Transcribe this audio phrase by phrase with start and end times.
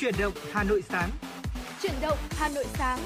[0.00, 1.10] Chuyển động Hà Nội sáng.
[1.82, 2.98] Chuyển động Hà Nội sáng.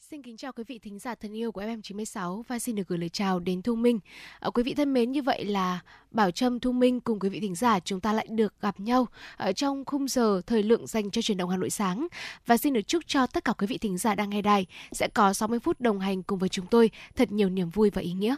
[0.00, 2.98] Xin kính chào quý vị thính giả thân yêu của FM96 và xin được gửi
[2.98, 4.00] lời chào đến Thu Minh.
[4.40, 5.80] À, quý vị thân mến, như vậy là
[6.10, 9.06] Bảo Trâm Thu Minh cùng quý vị thính giả chúng ta lại được gặp nhau
[9.36, 12.06] ở trong khung giờ thời lượng dành cho truyền động Hà Nội sáng
[12.46, 15.08] và xin được chúc cho tất cả quý vị thính giả đang nghe đài sẽ
[15.14, 18.12] có 60 phút đồng hành cùng với chúng tôi thật nhiều niềm vui và ý
[18.12, 18.36] nghĩa.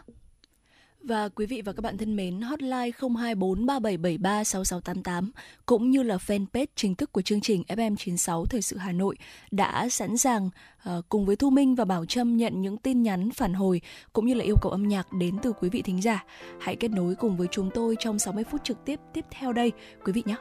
[1.09, 5.31] Và quý vị và các bạn thân mến, hotline 024 3773 6688
[5.65, 9.15] cũng như là fanpage chính thức của chương trình FM96 Thời sự Hà Nội
[9.51, 10.49] đã sẵn sàng
[10.89, 13.81] uh, cùng với Thu Minh và Bảo Trâm nhận những tin nhắn phản hồi
[14.13, 16.23] cũng như là yêu cầu âm nhạc đến từ quý vị thính giả.
[16.59, 19.71] Hãy kết nối cùng với chúng tôi trong 60 phút trực tiếp tiếp theo đây
[20.05, 20.35] quý vị nhé.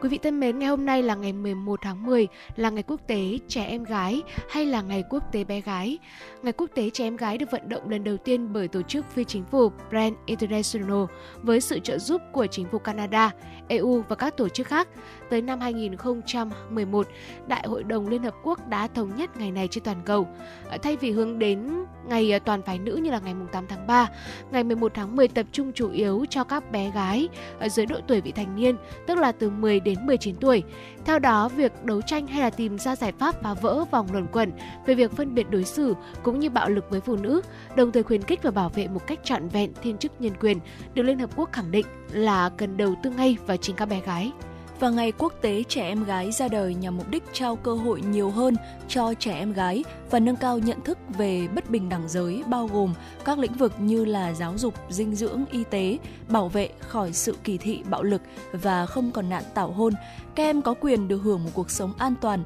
[0.00, 3.00] Quý vị thân mến, ngày hôm nay là ngày 11 tháng 10, là ngày quốc
[3.06, 5.98] tế trẻ em gái hay là ngày quốc tế bé gái.
[6.42, 9.04] Ngày quốc tế trẻ em gái được vận động lần đầu tiên bởi tổ chức
[9.14, 11.04] phi chính phủ Brand International
[11.42, 13.30] với sự trợ giúp của chính phủ Canada,
[13.68, 14.88] EU và các tổ chức khác.
[15.30, 17.08] Tới năm 2011,
[17.46, 20.28] Đại hội đồng Liên Hợp Quốc đã thống nhất ngày này trên toàn cầu.
[20.68, 23.86] Ờ, thay vì hướng đến ngày ờ, toàn phái nữ như là ngày 8 tháng
[23.86, 24.08] 3,
[24.50, 27.28] ngày 11 tháng 10 tập trung chủ yếu cho các bé gái
[27.58, 30.62] ở dưới độ tuổi vị thành niên, tức là từ 10 đến 19 tuổi.
[31.04, 34.26] Theo đó, việc đấu tranh hay là tìm ra giải pháp phá vỡ vòng luẩn
[34.26, 34.52] quẩn
[34.86, 37.40] về việc phân biệt đối xử cũng như bạo lực với phụ nữ,
[37.76, 40.58] đồng thời khuyến khích và bảo vệ một cách trọn vẹn thiên chức nhân quyền,
[40.94, 44.00] được Liên Hợp Quốc khẳng định là cần đầu tư ngay vào chính các bé
[44.00, 44.32] gái
[44.80, 48.00] và Ngày Quốc tế Trẻ Em Gái ra đời nhằm mục đích trao cơ hội
[48.00, 48.56] nhiều hơn
[48.88, 52.66] cho trẻ em gái và nâng cao nhận thức về bất bình đẳng giới bao
[52.66, 57.12] gồm các lĩnh vực như là giáo dục, dinh dưỡng, y tế, bảo vệ khỏi
[57.12, 58.22] sự kỳ thị bạo lực
[58.52, 59.94] và không còn nạn tảo hôn.
[60.34, 62.42] Các em có quyền được hưởng một cuộc sống an toàn,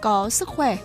[0.00, 0.76] có sức khỏe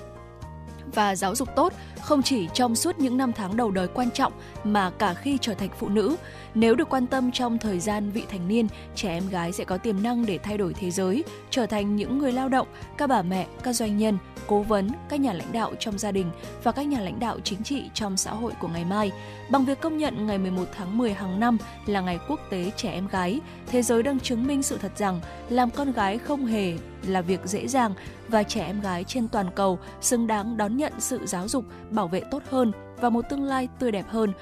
[0.96, 4.34] và giáo dục tốt không chỉ trong suốt những năm tháng đầu đời quan trọng
[4.64, 6.16] mà cả khi trở thành phụ nữ.
[6.56, 9.78] Nếu được quan tâm trong thời gian vị thành niên, trẻ em gái sẽ có
[9.78, 13.22] tiềm năng để thay đổi thế giới, trở thành những người lao động, các bà
[13.22, 16.32] mẹ, các doanh nhân, cố vấn, các nhà lãnh đạo trong gia đình
[16.64, 19.12] và các nhà lãnh đạo chính trị trong xã hội của ngày mai.
[19.52, 22.92] Bằng việc công nhận ngày 11 tháng 10 hàng năm là ngày quốc tế trẻ
[22.92, 26.74] em gái, thế giới đang chứng minh sự thật rằng làm con gái không hề
[27.08, 27.94] là việc dễ dàng
[28.28, 32.08] và trẻ em gái trên toàn cầu xứng đáng đón nhận sự giáo dục, bảo
[32.08, 32.72] vệ tốt hơn
[33.02, 34.34] và một tương lai tươi đẹp hơn.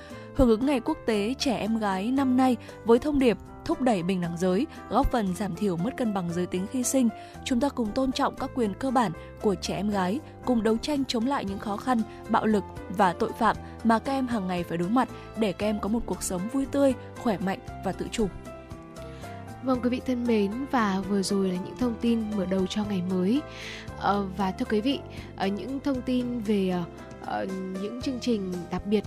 [0.42, 4.04] Hưởng ứng Ngày Quốc tế Trẻ Em Gái năm nay với thông điệp thúc đẩy
[4.04, 7.10] bình đẳng giới, góp phần giảm thiểu mất cân bằng giới tính khi sinh.
[7.46, 10.78] Chúng ta cùng tôn trọng các quyền cơ bản của trẻ em gái, cùng đấu
[10.78, 14.48] tranh chống lại những khó khăn, bạo lực và tội phạm mà các em hàng
[14.48, 17.60] ngày phải đối mặt để các em có một cuộc sống vui tươi, khỏe mạnh
[17.86, 18.28] và tự chủ.
[19.64, 22.84] Vâng quý vị thân mến và vừa rồi là những thông tin mở đầu cho
[22.90, 23.42] ngày mới.
[23.98, 25.00] Ờ, và thưa quý vị,
[25.36, 26.74] ờ, những thông tin về
[27.26, 27.46] ờ,
[27.82, 29.04] những chương trình đặc biệt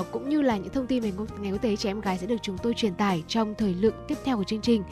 [0.00, 2.26] uh, cũng như là những thông tin về ngày quốc tế trẻ em gái sẽ
[2.26, 4.82] được chúng tôi truyền tải trong thời lượng tiếp theo của chương trình.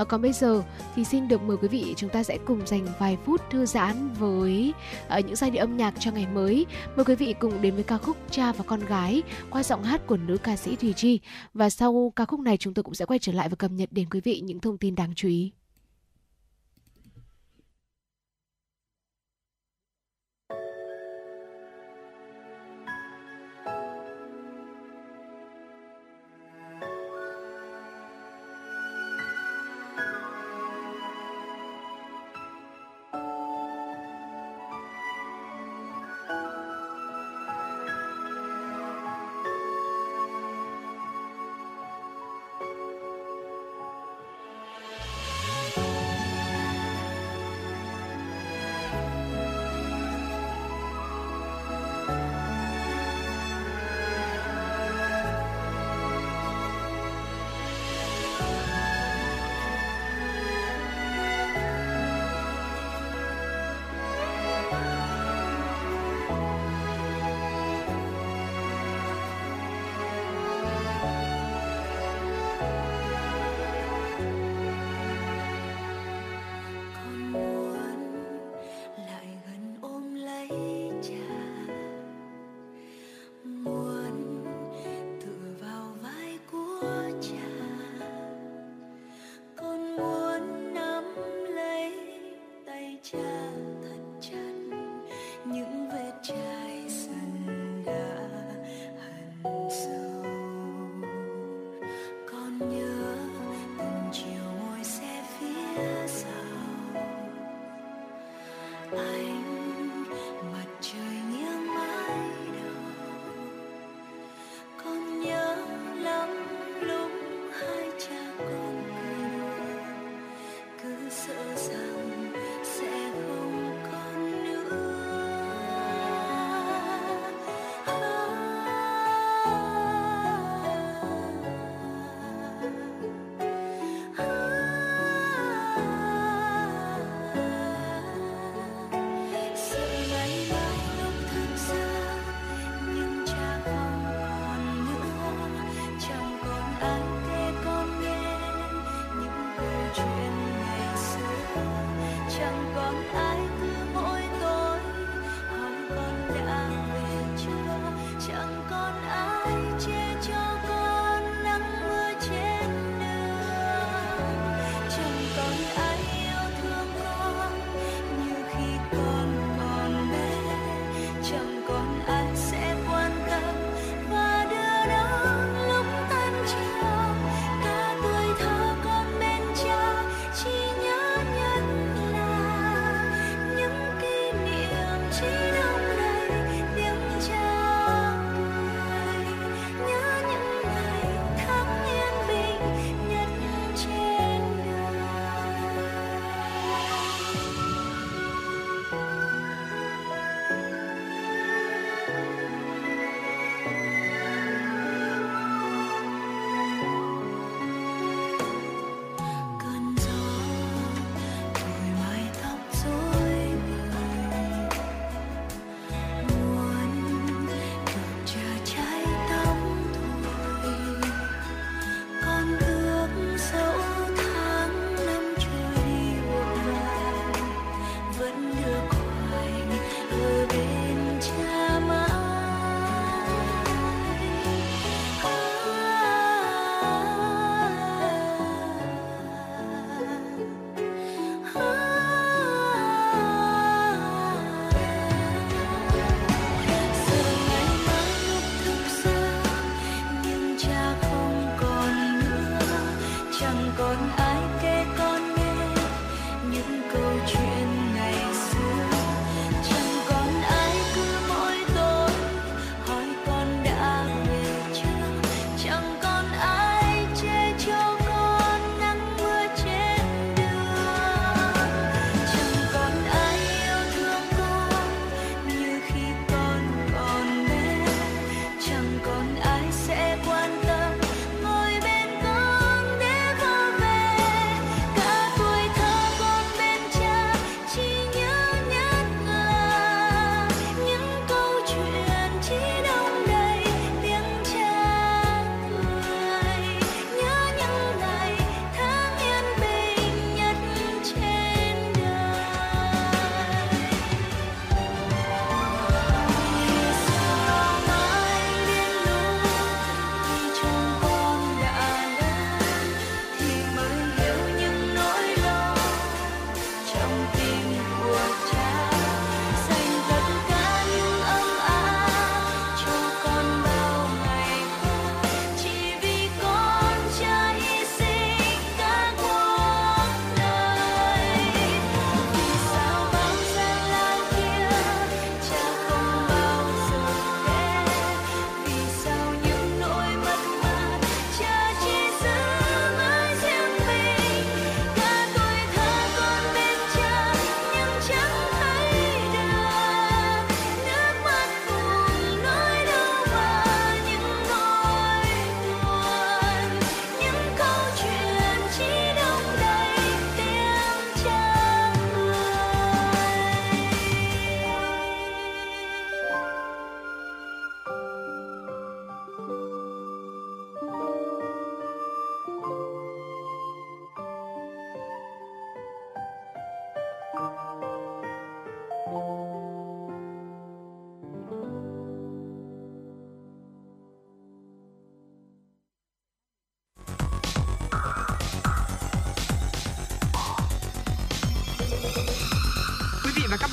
[0.00, 0.62] Uh, còn bây giờ
[0.96, 4.08] thì xin được mời quý vị chúng ta sẽ cùng dành vài phút thư giãn
[4.18, 4.72] với
[5.18, 6.66] uh, những giai điệu âm nhạc cho ngày mới.
[6.96, 10.06] Mời quý vị cùng đến với ca khúc Cha và con gái qua giọng hát
[10.06, 11.20] của nữ ca sĩ Thùy Chi
[11.54, 13.92] và sau ca khúc này chúng tôi cũng sẽ quay trở lại và cập nhật
[13.92, 15.52] đến quý vị những thông tin đáng chú ý.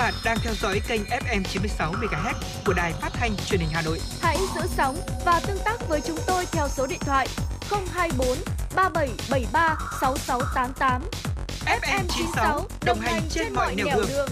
[0.01, 2.33] Bạn đang theo dõi kênh FM 96 MHz
[2.65, 3.99] của đài phát thanh truyền hình Hà Nội.
[4.21, 7.27] Hãy giữ sóng và tương tác với chúng tôi theo số điện thoại
[7.93, 8.27] 024
[8.75, 11.01] 3773 6688.
[11.65, 14.05] FM 96 đồng hành trên mọi nẻo đường.
[14.09, 14.29] đường.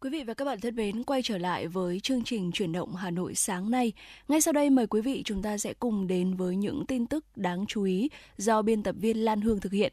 [0.00, 2.96] Quý vị và các bạn thân mến, quay trở lại với chương trình chuyển động
[2.96, 3.92] Hà Nội sáng nay.
[4.28, 7.24] Ngay sau đây mời quý vị chúng ta sẽ cùng đến với những tin tức
[7.36, 9.92] đáng chú ý do biên tập viên Lan Hương thực hiện.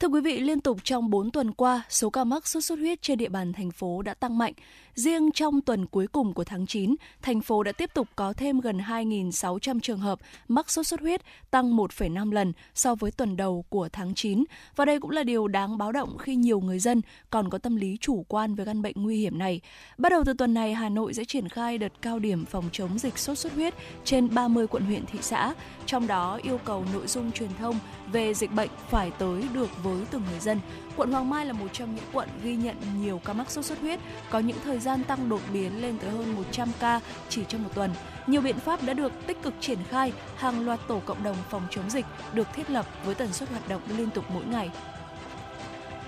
[0.00, 3.02] Thưa quý vị, liên tục trong 4 tuần qua, số ca mắc sốt xuất huyết
[3.02, 4.52] trên địa bàn thành phố đã tăng mạnh.
[4.94, 8.60] Riêng trong tuần cuối cùng của tháng 9, thành phố đã tiếp tục có thêm
[8.60, 13.64] gần 2.600 trường hợp mắc sốt xuất huyết, tăng 1,5 lần so với tuần đầu
[13.68, 14.44] của tháng 9.
[14.76, 17.76] Và đây cũng là điều đáng báo động khi nhiều người dân còn có tâm
[17.76, 19.60] lý chủ quan với căn bệnh nguy hiểm này.
[19.98, 22.98] Bắt đầu từ tuần này, Hà Nội sẽ triển khai đợt cao điểm phòng chống
[22.98, 25.54] dịch sốt xuất huyết trên 30 quận huyện thị xã,
[25.86, 27.78] trong đó yêu cầu nội dung truyền thông
[28.12, 30.60] về dịch bệnh phải tới được với từng người dân.
[30.96, 33.80] Quận Hoàng Mai là một trong những quận ghi nhận nhiều ca mắc sốt xuất
[33.80, 37.62] huyết, có những thời gian tăng đột biến lên tới hơn 100 ca chỉ trong
[37.62, 37.90] một tuần.
[38.26, 41.62] Nhiều biện pháp đã được tích cực triển khai, hàng loạt tổ cộng đồng phòng
[41.70, 44.70] chống dịch được thiết lập với tần suất hoạt động liên tục mỗi ngày.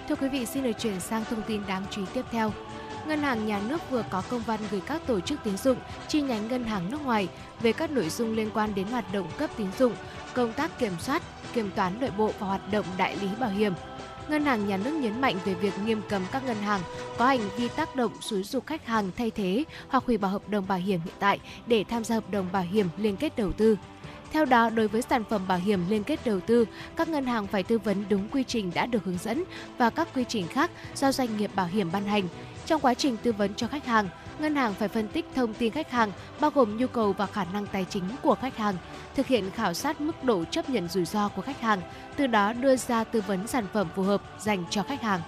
[0.09, 2.53] Thưa quý vị, xin được chuyển sang thông tin đáng chú ý tiếp theo.
[3.07, 6.21] Ngân hàng Nhà nước vừa có công văn gửi các tổ chức tín dụng, chi
[6.21, 7.29] nhánh ngân hàng nước ngoài
[7.61, 9.93] về các nội dung liên quan đến hoạt động cấp tín dụng,
[10.35, 11.23] công tác kiểm soát,
[11.55, 13.73] kiểm toán nội bộ và hoạt động đại lý bảo hiểm.
[14.29, 16.81] Ngân hàng Nhà nước nhấn mạnh về việc nghiêm cấm các ngân hàng
[17.19, 20.49] có hành vi tác động xúi dục khách hàng thay thế hoặc hủy bỏ hợp
[20.49, 23.53] đồng bảo hiểm hiện tại để tham gia hợp đồng bảo hiểm liên kết đầu
[23.53, 23.77] tư.
[24.33, 26.65] Theo đó, đối với sản phẩm bảo hiểm liên kết đầu tư,
[26.97, 29.45] các ngân hàng phải tư vấn đúng quy trình đã được hướng dẫn
[29.79, 32.29] và các quy trình khác do doanh nghiệp bảo hiểm ban hành.
[32.73, 35.73] Trong quá trình tư vấn cho khách hàng, ngân hàng phải phân tích thông tin
[35.73, 38.75] khách hàng, bao gồm nhu cầu và khả năng tài chính của khách hàng,
[39.15, 41.81] thực hiện khảo sát mức độ chấp nhận rủi ro của khách hàng,
[42.17, 45.21] từ đó đưa ra tư vấn sản phẩm phù hợp dành cho khách hàng.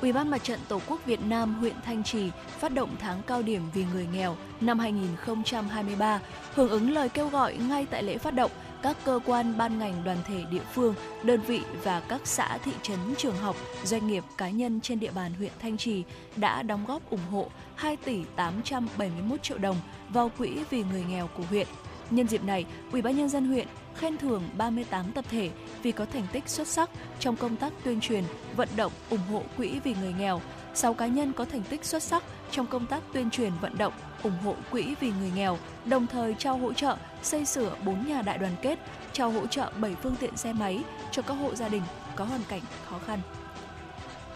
[0.00, 3.42] Ủy ban Mặt trận Tổ quốc Việt Nam huyện Thanh Trì phát động tháng cao
[3.42, 6.20] điểm vì người nghèo năm 2023,
[6.54, 8.50] hưởng ứng lời kêu gọi ngay tại lễ phát động,
[8.82, 12.72] các cơ quan ban ngành đoàn thể địa phương, đơn vị và các xã thị
[12.82, 16.04] trấn trường học, doanh nghiệp cá nhân trên địa bàn huyện Thanh Trì
[16.36, 19.76] đã đóng góp ủng hộ 2 tỷ 871 triệu đồng
[20.08, 21.66] vào quỹ vì người nghèo của huyện.
[22.10, 25.50] Nhân dịp này, Ủy ban nhân dân huyện khen thưởng 38 tập thể
[25.82, 28.24] vì có thành tích xuất sắc trong công tác tuyên truyền,
[28.56, 30.40] vận động ủng hộ quỹ vì người nghèo,
[30.74, 33.92] 6 cá nhân có thành tích xuất sắc trong công tác tuyên truyền vận động
[34.22, 38.22] ủng hộ quỹ vì người nghèo, đồng thời trao hỗ trợ xây sửa 4 nhà
[38.22, 38.78] đại đoàn kết,
[39.12, 41.82] trao hỗ trợ 7 phương tiện xe máy cho các hộ gia đình
[42.16, 43.20] có hoàn cảnh khó khăn.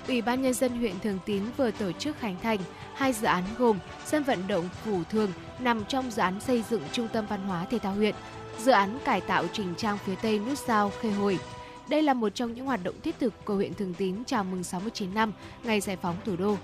[0.08, 2.58] Ủy ban Nhân dân huyện Thường Tín vừa tổ chức khánh thành
[2.94, 6.82] hai dự án gồm sân vận động Phủ Thường nằm trong dự án xây dựng
[6.92, 8.14] Trung tâm Văn hóa Thể thao huyện,
[8.58, 11.38] dự án cải tạo chỉnh trang phía tây nút giao Khê Hồi.
[11.88, 14.64] Đây là một trong những hoạt động thiết thực của huyện Thường Tín chào mừng
[14.64, 15.32] 69 năm
[15.64, 16.56] ngày giải phóng thủ đô.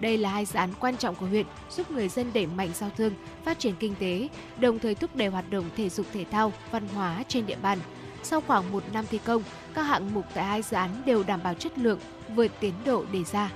[0.00, 2.90] Đây là hai dự án quan trọng của huyện giúp người dân đẩy mạnh giao
[2.96, 3.12] thương,
[3.44, 4.28] phát triển kinh tế,
[4.58, 7.78] đồng thời thúc đẩy hoạt động thể dục thể thao, văn hóa trên địa bàn.
[8.22, 9.42] Sau khoảng một năm thi công,
[9.74, 11.98] các hạng mục tại hai dự án đều đảm bảo chất lượng,
[12.34, 13.50] vượt tiến độ đề ra.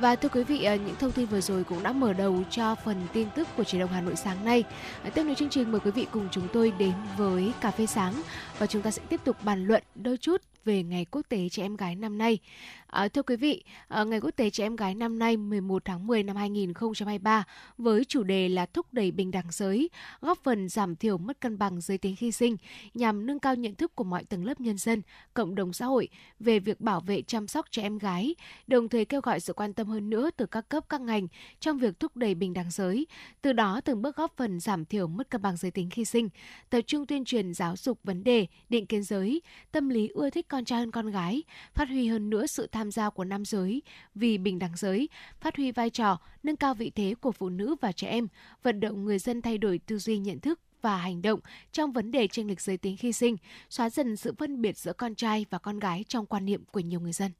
[0.00, 2.74] Và thưa quý vị, ờ, những thông tin vừa rồi cũng đã mở đầu cho
[2.74, 4.64] phần tin tức của Truyền động Hà Nội sáng nay.
[5.04, 7.86] Ờ, tiếp nối chương trình mời quý vị cùng chúng tôi đến với cà phê
[7.86, 8.14] sáng
[8.58, 11.62] và chúng ta sẽ tiếp tục bàn luận đôi chút về Ngày Quốc tế Trẻ
[11.62, 12.38] Em Gái năm nay.
[12.86, 16.06] À, thưa quý vị, à, Ngày Quốc tế Trẻ Em Gái năm nay 11 tháng
[16.06, 17.44] 10 năm 2023
[17.78, 21.58] với chủ đề là thúc đẩy bình đẳng giới, góp phần giảm thiểu mất cân
[21.58, 22.56] bằng giới tính khi sinh
[22.94, 25.02] nhằm nâng cao nhận thức của mọi tầng lớp nhân dân,
[25.34, 26.08] cộng đồng xã hội
[26.40, 28.34] về việc bảo vệ chăm sóc trẻ em gái,
[28.66, 31.28] đồng thời kêu gọi sự quan tâm hơn nữa từ các cấp các ngành
[31.60, 33.06] trong việc thúc đẩy bình đẳng giới,
[33.42, 36.28] từ đó từng bước góp phần giảm thiểu mất cân bằng giới tính khi sinh,
[36.70, 39.42] tập trung tuyên truyền giáo dục vấn đề định kiến giới,
[39.72, 41.42] tâm lý ưa thích con con trai hơn con gái,
[41.74, 43.82] phát huy hơn nữa sự tham gia của nam giới.
[44.14, 45.08] Vì bình đẳng giới,
[45.40, 48.28] phát huy vai trò, nâng cao vị thế của phụ nữ và trẻ em,
[48.62, 51.40] vận động người dân thay đổi tư duy nhận thức và hành động
[51.72, 53.36] trong vấn đề tranh lệch giới tính khi sinh,
[53.70, 56.80] xóa dần sự phân biệt giữa con trai và con gái trong quan niệm của
[56.80, 57.32] nhiều người dân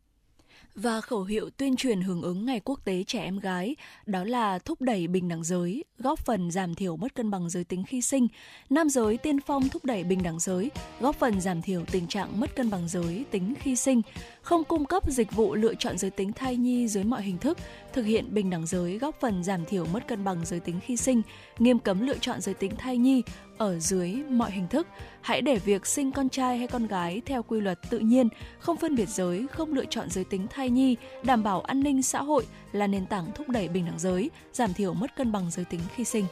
[0.75, 4.59] và khẩu hiệu tuyên truyền hưởng ứng Ngày Quốc tế Trẻ Em Gái, đó là
[4.59, 8.01] thúc đẩy bình đẳng giới, góp phần giảm thiểu mất cân bằng giới tính khi
[8.01, 8.29] sinh,
[8.71, 10.71] nam giới tiên phong thúc đẩy bình đẳng giới,
[11.01, 14.03] góp phần giảm thiểu tình trạng mất cân bằng giới tính khi sinh,
[14.47, 17.59] không cung cấp dịch vụ lựa chọn giới tính thai nhi dưới mọi hình thức,
[17.93, 20.97] thực hiện bình đẳng giới góp phần giảm thiểu mất cân bằng giới tính khi
[20.97, 21.23] sinh,
[21.59, 23.23] nghiêm cấm lựa chọn giới tính thai nhi
[23.59, 24.87] ở dưới mọi hình thức.
[25.21, 28.77] Hãy để việc sinh con trai hay con gái theo quy luật tự nhiên, không
[28.77, 32.23] phân biệt giới, không lựa chọn giới tính thai nhi, đảm bảo an ninh xã
[32.23, 35.65] hội là nền tảng thúc đẩy bình đẳng giới, giảm thiểu mất cân bằng giới
[35.65, 36.25] tính khi sinh.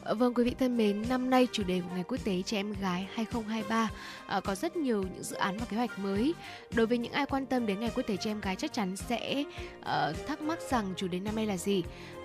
[0.00, 2.56] Ờ, vâng quý vị thân mến, năm nay chủ đề của Ngày Quốc tế Trẻ
[2.56, 3.88] Em Gái 2023 à,
[4.26, 6.34] ờ, có rất nhiều những dự án và kế hoạch mới.
[6.74, 8.96] Đối với những ai quan tâm đến Ngày Quốc tế Trẻ Em Gái chắc chắn
[8.96, 9.44] sẽ
[9.84, 11.82] à, thắc mắc rằng chủ đề năm nay là gì.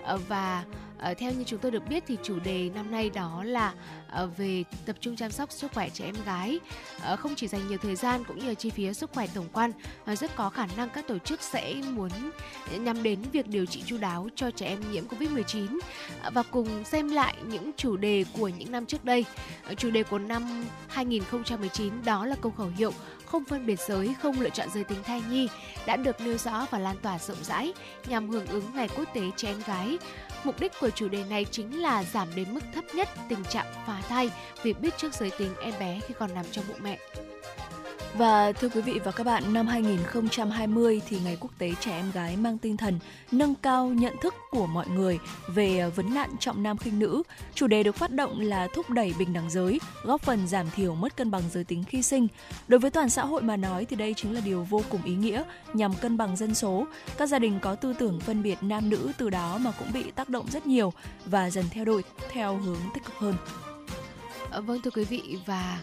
[0.07, 0.63] Ờ, và
[0.97, 3.73] ờ, theo như chúng tôi được biết thì chủ đề năm nay đó là
[4.09, 6.59] ờ, về tập trung chăm sóc sức khỏe trẻ em gái.
[7.17, 9.71] Không chỉ dành nhiều thời gian cũng như chi phí sức khỏe tổng quan,
[10.05, 12.09] rất có khả năng các tổ chức sẽ muốn
[12.79, 15.79] nhắm đến việc điều trị chu đáo cho trẻ em nhiễm Covid-19
[16.33, 19.25] và cùng xem lại những chủ đề của những năm trước đây.
[19.77, 22.91] Chủ đề của năm 2019 đó là câu khẩu hiệu
[23.31, 25.49] không phân biệt giới, không lựa chọn giới tính thai nhi
[25.85, 27.73] đã được nêu rõ và lan tỏa rộng rãi
[28.07, 29.97] nhằm hưởng ứng Ngày Quốc tế Trẻ Em Gái.
[30.43, 33.73] Mục đích của chủ đề này chính là giảm đến mức thấp nhất tình trạng
[33.87, 34.31] phá thai
[34.63, 36.99] vì biết trước giới tính em bé khi còn nằm trong bụng mẹ.
[38.15, 42.11] Và thưa quý vị và các bạn, năm 2020 thì Ngày Quốc tế Trẻ Em
[42.11, 42.99] Gái mang tinh thần
[43.31, 47.23] nâng cao nhận thức của mọi người về ờ, vấn nạn trọng nam khinh nữ.
[47.53, 50.95] Chủ đề được phát động là thúc đẩy bình đẳng giới, góp phần giảm thiểu
[50.95, 52.27] mất cân bằng giới tính khi sinh.
[52.67, 55.15] Đối với toàn xã hội mà nói thì đây chính là điều vô cùng ý
[55.15, 56.87] nghĩa nhằm cân bằng dân số.
[57.17, 60.11] Các gia đình có tư tưởng phân biệt nam nữ từ đó mà cũng bị
[60.11, 60.93] tác động rất nhiều
[61.25, 63.35] và dần theo đuổi theo hướng tích cực hơn.
[64.49, 65.79] Ờ, vâng thưa quý vị và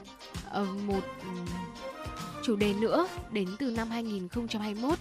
[0.50, 1.00] ờ, một
[2.44, 4.98] chủ đề nữa đến từ năm 2021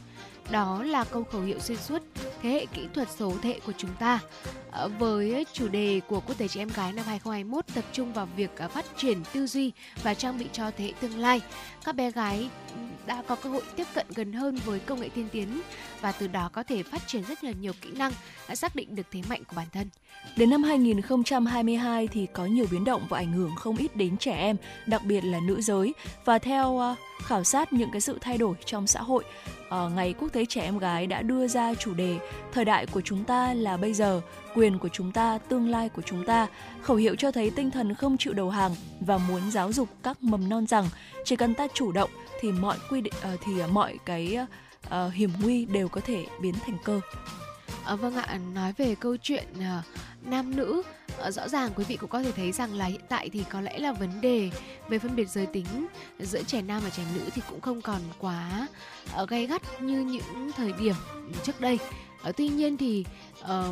[0.52, 2.02] đó là câu khẩu hiệu xuyên suốt
[2.42, 4.20] thế hệ kỹ thuật số thế hệ của chúng ta.
[4.72, 8.28] Ờ, với chủ đề của Quốc tế trẻ em gái năm 2021 tập trung vào
[8.36, 9.72] việc ờ, phát triển tư duy
[10.04, 11.42] và trang bị cho thế hệ tương lai.
[11.86, 12.50] Các bé gái
[13.06, 15.62] đã có cơ hội tiếp cận gần hơn với công nghệ tiên tiến
[16.02, 18.12] và từ đó có thể phát triển rất là nhiều kỹ năng,
[18.50, 19.90] đã xác định được thế mạnh của bản thân.
[20.38, 24.38] Đến năm 2022 thì có nhiều biến động và ảnh hưởng không ít đến trẻ
[24.38, 25.94] em, đặc biệt là nữ giới
[26.26, 29.24] và theo ờ, khảo sát những cái sự thay đổi trong xã hội
[29.74, 32.20] uh, ngày quốc tế trẻ em gái đã đưa ra chủ đề
[32.52, 34.22] thời đại của chúng ta là bây giờ
[34.56, 36.48] quyền của chúng ta tương lai của chúng ta.
[36.82, 40.24] Khẩu hiệu cho thấy tinh thần không chịu đầu hàng và muốn giáo dục các
[40.24, 40.86] mầm non rằng
[41.26, 42.10] chỉ cần ta chủ động
[42.42, 44.38] thì mọi quy định uh, thì mọi cái
[44.88, 47.00] uh, hiểm nguy đều có thể biến thành cơ.
[47.86, 49.86] À, vâng ạ, nói về câu chuyện uh,
[50.28, 50.84] nam nữ
[51.18, 53.62] Ờ, rõ ràng quý vị cũng có thể thấy rằng là hiện tại thì có
[53.62, 54.52] lẽ là vấn đề
[54.90, 55.88] về phân biệt giới tính
[56.20, 58.68] giữa trẻ nam và trẻ nữ thì cũng không còn quá
[59.14, 60.96] ờ, gay gắt như những thời điểm
[61.44, 61.80] trước đây
[62.24, 63.06] à, tuy nhiên thì
[63.42, 63.68] à,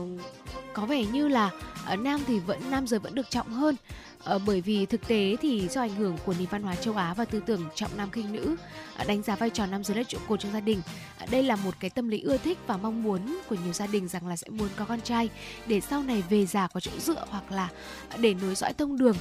[0.73, 1.49] có vẻ như là
[1.85, 3.75] à, nam thì vẫn nam giới vẫn được trọng hơn.
[4.23, 7.13] À, bởi vì thực tế thì do ảnh hưởng của nền văn hóa châu Á
[7.13, 8.55] và tư tưởng trọng nam khinh nữ
[8.95, 10.81] à, đánh giá vai trò nam giới là trụ cột trong gia đình.
[11.17, 13.87] À, đây là một cái tâm lý ưa thích và mong muốn của nhiều gia
[13.87, 15.29] đình rằng là sẽ muốn có con trai
[15.67, 17.69] để sau này về già có chỗ dựa hoặc là
[18.17, 19.15] để nối dõi tông đường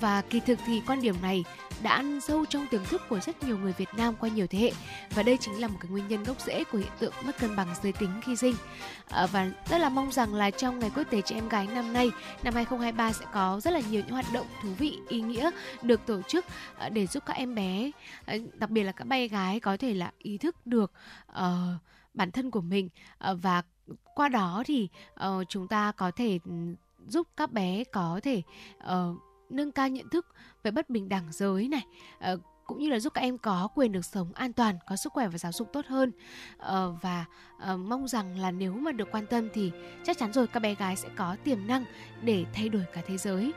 [0.00, 1.44] và kỳ thực thì quan điểm này
[1.82, 4.58] đã ăn sâu trong tiềm thức của rất nhiều người Việt Nam qua nhiều thế
[4.58, 4.72] hệ.
[5.14, 7.56] Và đây chính là một cái nguyên nhân gốc rễ của hiện tượng mất cân
[7.56, 8.54] bằng giới tính khi sinh.
[9.08, 11.92] À, và rất là mong rằng là trong ngày quốc tế trẻ em gái năm
[11.92, 12.10] nay
[12.42, 15.50] năm 2023 sẽ có rất là nhiều những hoạt động thú vị ý nghĩa
[15.82, 16.44] được tổ chức
[16.76, 17.90] ờ, để giúp các em bé
[18.26, 20.92] ờ, đặc biệt là các bé gái có thể là ý thức được
[21.32, 21.38] uh,
[22.14, 22.88] bản thân của mình.
[23.30, 23.62] Uh, và
[24.14, 26.52] qua đó thì uh, chúng ta có thể ừ,
[27.06, 28.42] giúp các bé có thể
[28.78, 29.16] uh,
[29.50, 30.26] nâng cao nhận thức
[30.62, 31.86] về bất bình đẳng giới này
[32.32, 35.12] uh, cũng như là giúp các em có quyền được sống an toàn, có sức
[35.12, 36.12] khỏe và giáo dục tốt hơn
[36.58, 37.24] ờ, và
[37.56, 39.72] uh, mong rằng là nếu mà được quan tâm thì
[40.04, 41.84] chắc chắn rồi các bé gái sẽ có tiềm năng
[42.22, 43.52] để thay đổi cả thế giới.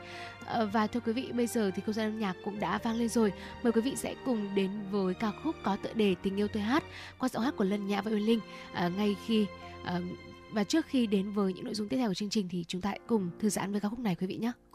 [0.72, 3.08] Và thưa quý vị, bây giờ thì không gian âm nhạc cũng đã vang lên
[3.08, 3.32] rồi.
[3.62, 6.62] Mời quý vị sẽ cùng đến với ca khúc có tựa đề Tình yêu tôi
[6.62, 6.84] hát
[7.18, 8.40] qua giọng hát của Lân Nhã và Uyên Linh
[8.86, 9.46] uh, ngay khi
[9.82, 10.02] uh,
[10.52, 12.80] và trước khi đến với những nội dung tiếp theo của chương trình thì chúng
[12.80, 14.52] ta hãy cùng thư giãn với ca khúc này quý vị nhé.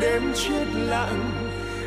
[0.00, 1.30] đêm chết lặng.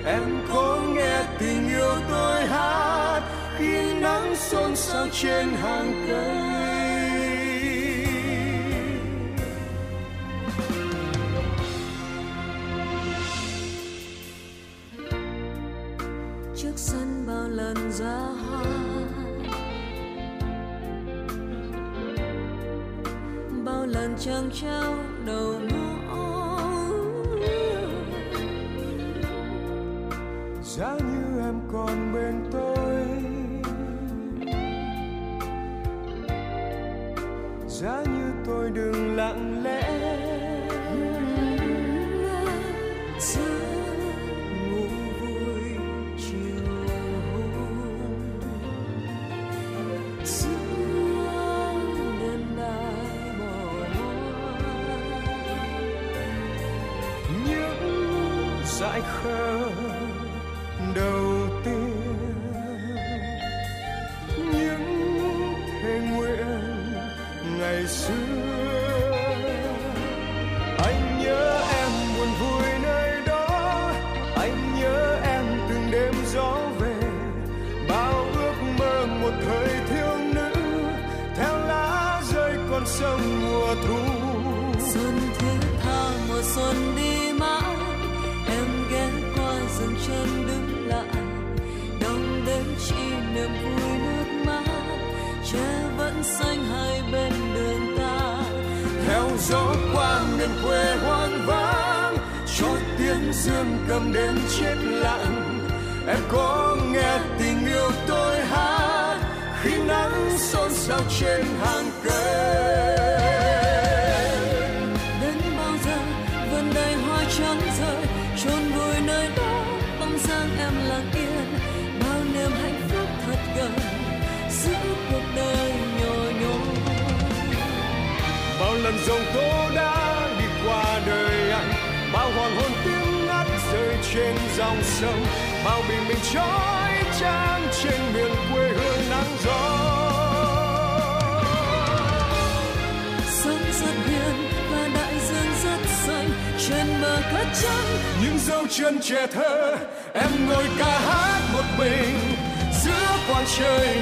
[0.06, 3.22] Em có nghe tình yêu tôi hát
[3.58, 6.51] khi nắng xôn xao trên hàng cây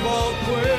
[0.04, 0.79] quang trời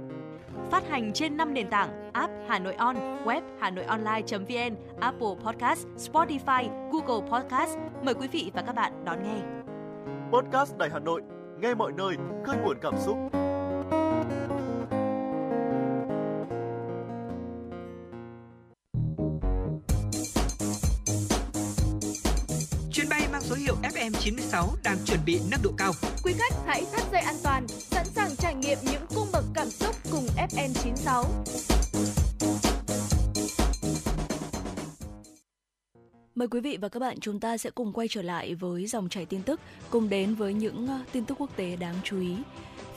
[0.71, 5.35] phát hành trên 5 nền tảng app Hà Nội On, web Hà Nội Online.vn, Apple
[5.45, 7.77] Podcast, Spotify, Google Podcast.
[8.03, 9.41] Mời quý vị và các bạn đón nghe.
[10.31, 11.21] Podcast Đài Hà Nội,
[11.59, 13.17] nghe mọi nơi, khơi nguồn cảm xúc.
[22.91, 25.91] Chuyến bay mang số hiệu FM96 đang chuẩn bị nâng độ cao.
[26.23, 27.60] Quý khách hãy thắt dây an toàn,
[30.55, 31.23] FM96.
[36.35, 39.09] Mời quý vị và các bạn chúng ta sẽ cùng quay trở lại với dòng
[39.09, 39.59] chảy tin tức,
[39.89, 42.35] cùng đến với những ờ, tin tức quốc tế đáng chú ý.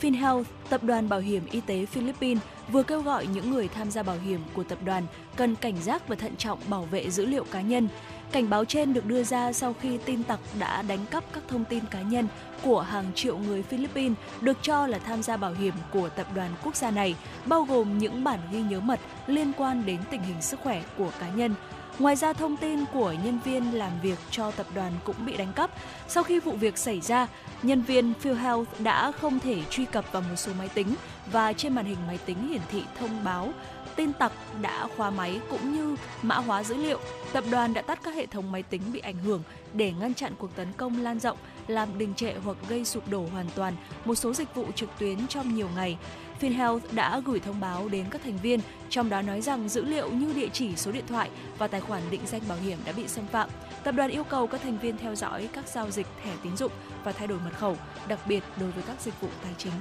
[0.00, 4.02] FinHealth, tập đoàn bảo hiểm y tế Philippines, vừa kêu gọi những người tham gia
[4.02, 7.44] bảo hiểm của tập đoàn cần cảnh giác và thận trọng bảo vệ dữ liệu
[7.44, 7.88] cá nhân.
[8.34, 11.64] Cảnh báo trên được đưa ra sau khi tin tặc đã đánh cắp các thông
[11.64, 12.28] tin cá nhân
[12.62, 16.50] của hàng triệu người Philippines được cho là tham gia bảo hiểm của tập đoàn
[16.64, 17.14] quốc gia này,
[17.46, 21.10] bao gồm những bản ghi nhớ mật liên quan đến tình hình sức khỏe của
[21.20, 21.54] cá nhân,
[21.98, 25.52] Ngoài ra, thông tin của nhân viên làm việc cho tập đoàn cũng bị đánh
[25.52, 25.70] cắp.
[26.08, 27.26] Sau khi vụ việc xảy ra,
[27.62, 30.94] nhân viên PhilHealth đã không thể truy cập vào một số máy tính
[31.32, 33.52] và trên màn hình máy tính hiển thị thông báo
[33.96, 36.98] tin tặc đã khóa máy cũng như mã hóa dữ liệu.
[37.32, 40.32] Tập đoàn đã tắt các hệ thống máy tính bị ảnh hưởng để ngăn chặn
[40.38, 44.14] cuộc tấn công lan rộng, làm đình trệ hoặc gây sụp đổ hoàn toàn một
[44.14, 45.98] số dịch vụ trực tuyến trong nhiều ngày.
[46.40, 50.10] FinHealth đã gửi thông báo đến các thành viên, trong đó nói rằng dữ liệu
[50.10, 53.08] như địa chỉ, số điện thoại và tài khoản định danh bảo hiểm đã bị
[53.08, 53.48] xâm phạm.
[53.84, 56.72] Tập đoàn yêu cầu các thành viên theo dõi các giao dịch thẻ tín dụng
[57.04, 57.76] và thay đổi mật khẩu,
[58.08, 59.72] đặc biệt đối với các dịch vụ tài chính.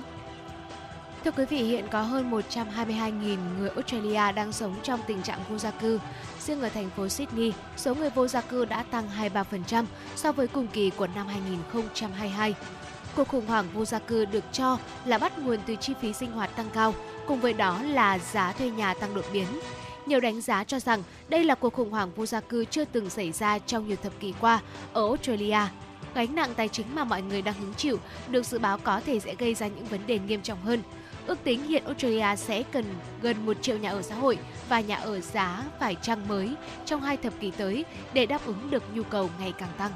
[1.24, 5.58] Thưa quý vị, hiện có hơn 122.000 người Australia đang sống trong tình trạng vô
[5.58, 6.00] gia cư.
[6.40, 10.48] Riêng ở thành phố Sydney, số người vô gia cư đã tăng 23% so với
[10.48, 12.56] cùng kỳ của năm 2022.
[13.16, 16.32] Cuộc khủng hoảng vô gia cư được cho là bắt nguồn từ chi phí sinh
[16.32, 16.94] hoạt tăng cao,
[17.28, 19.48] cùng với đó là giá thuê nhà tăng đột biến.
[20.06, 23.10] Nhiều đánh giá cho rằng đây là cuộc khủng hoảng vô gia cư chưa từng
[23.10, 24.60] xảy ra trong nhiều thập kỷ qua
[24.94, 25.60] ở Australia.
[26.16, 29.20] Gánh nặng tài chính mà mọi người đang hứng chịu được dự báo có thể
[29.20, 30.82] sẽ gây ra những vấn đề nghiêm trọng hơn.
[31.28, 32.86] Ước tính hiện Australia sẽ cần
[33.22, 34.38] gần 1 triệu nhà ở xã hội
[34.70, 36.56] và nhà ở giá phải trăng mới
[36.86, 39.92] trong hai thập kỷ tới để đáp ứng được nhu cầu ngày càng tăng.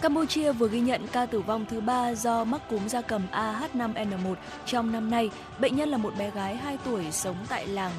[0.00, 4.34] Campuchia vừa ghi nhận ca tử vong thứ ba do mắc cúm gia cầm AH5N1
[4.66, 5.30] trong năm nay.
[5.60, 7.92] Bệnh nhân là một bé gái 2 tuổi sống tại làng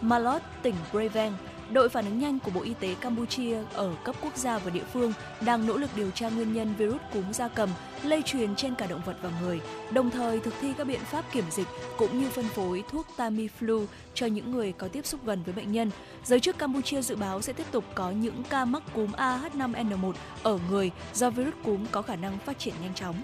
[0.00, 1.32] Malot, tỉnh Breveng.
[1.72, 4.84] Đội phản ứng nhanh của Bộ Y tế Campuchia ở cấp quốc gia và địa
[4.92, 7.68] phương đang nỗ lực điều tra nguyên nhân virus cúm gia cầm
[8.02, 9.60] lây truyền trên cả động vật và người,
[9.92, 13.86] đồng thời thực thi các biện pháp kiểm dịch cũng như phân phối thuốc Tamiflu
[14.14, 15.90] cho những người có tiếp xúc gần với bệnh nhân.
[16.24, 20.58] Giới chức Campuchia dự báo sẽ tiếp tục có những ca mắc cúm AH5N1 ở
[20.70, 23.22] người do virus cúm có khả năng phát triển nhanh chóng.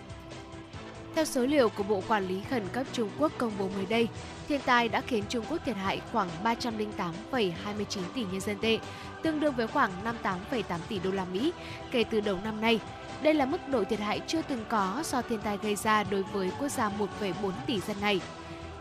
[1.16, 4.08] Theo số liệu của Bộ Quản lý Khẩn cấp Trung Quốc công bố mới đây,
[4.48, 8.78] thiên tai đã khiến Trung Quốc thiệt hại khoảng 308,29 tỷ nhân dân tệ,
[9.22, 11.52] tương đương với khoảng 58,8 tỷ đô la Mỹ
[11.90, 12.80] kể từ đầu năm nay.
[13.22, 16.22] Đây là mức độ thiệt hại chưa từng có do thiên tai gây ra đối
[16.22, 17.32] với quốc gia 1,4
[17.66, 18.20] tỷ dân này.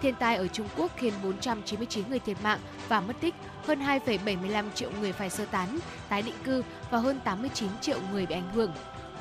[0.02, 3.36] Thiên tai ở Trung Quốc khiến 499 người thiệt mạng và mất tích,
[3.68, 8.26] hơn 2,75 triệu người phải sơ tán, tái định cư và hơn 89 triệu người
[8.26, 8.72] bị ảnh hưởng.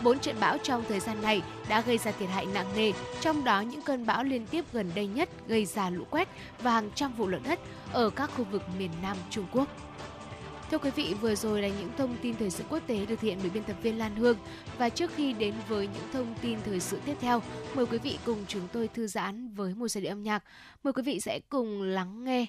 [0.03, 3.45] Bốn trận bão trong thời gian này đã gây ra thiệt hại nặng nề, trong
[3.45, 6.29] đó những cơn bão liên tiếp gần đây nhất gây ra lũ quét
[6.61, 7.61] và hàng trăm vụ lở đất
[7.93, 9.69] ở các khu vực miền Nam Trung Quốc.
[10.71, 13.39] Thưa quý vị, vừa rồi là những thông tin thời sự quốc tế được hiện
[13.41, 14.39] bởi biên tập viên Lan Hương.
[14.79, 17.43] Và trước khi đến với những thông tin thời sự tiếp theo,
[17.75, 20.45] mời quý vị cùng chúng tôi thư giãn với một giai điệu âm nhạc.
[20.85, 22.47] Mời quý vị sẽ cùng lắng nghe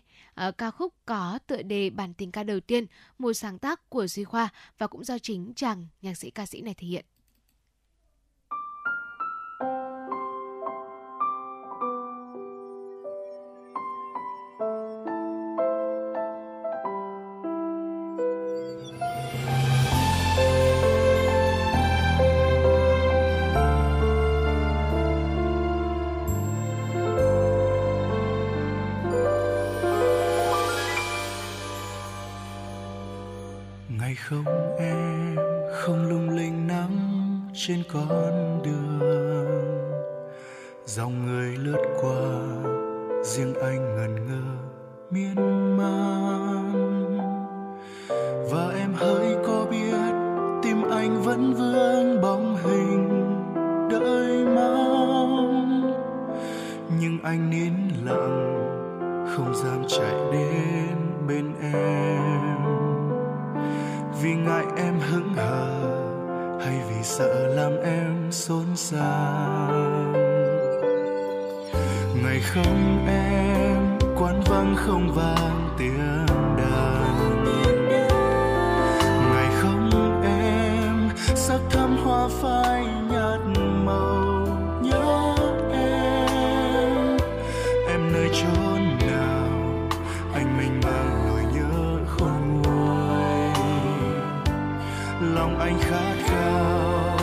[0.47, 2.85] uh, ca khúc có tựa đề bản tình ca đầu tiên,
[3.19, 6.61] một sáng tác của Duy Khoa và cũng do chính chàng nhạc sĩ ca sĩ
[6.61, 7.05] này thể hiện.
[37.95, 38.85] Con đường.
[40.85, 41.44] Dòng người
[95.45, 97.17] lòng anh khát khao.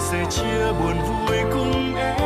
[0.00, 2.21] Sẽ chia buồn vui cùng em.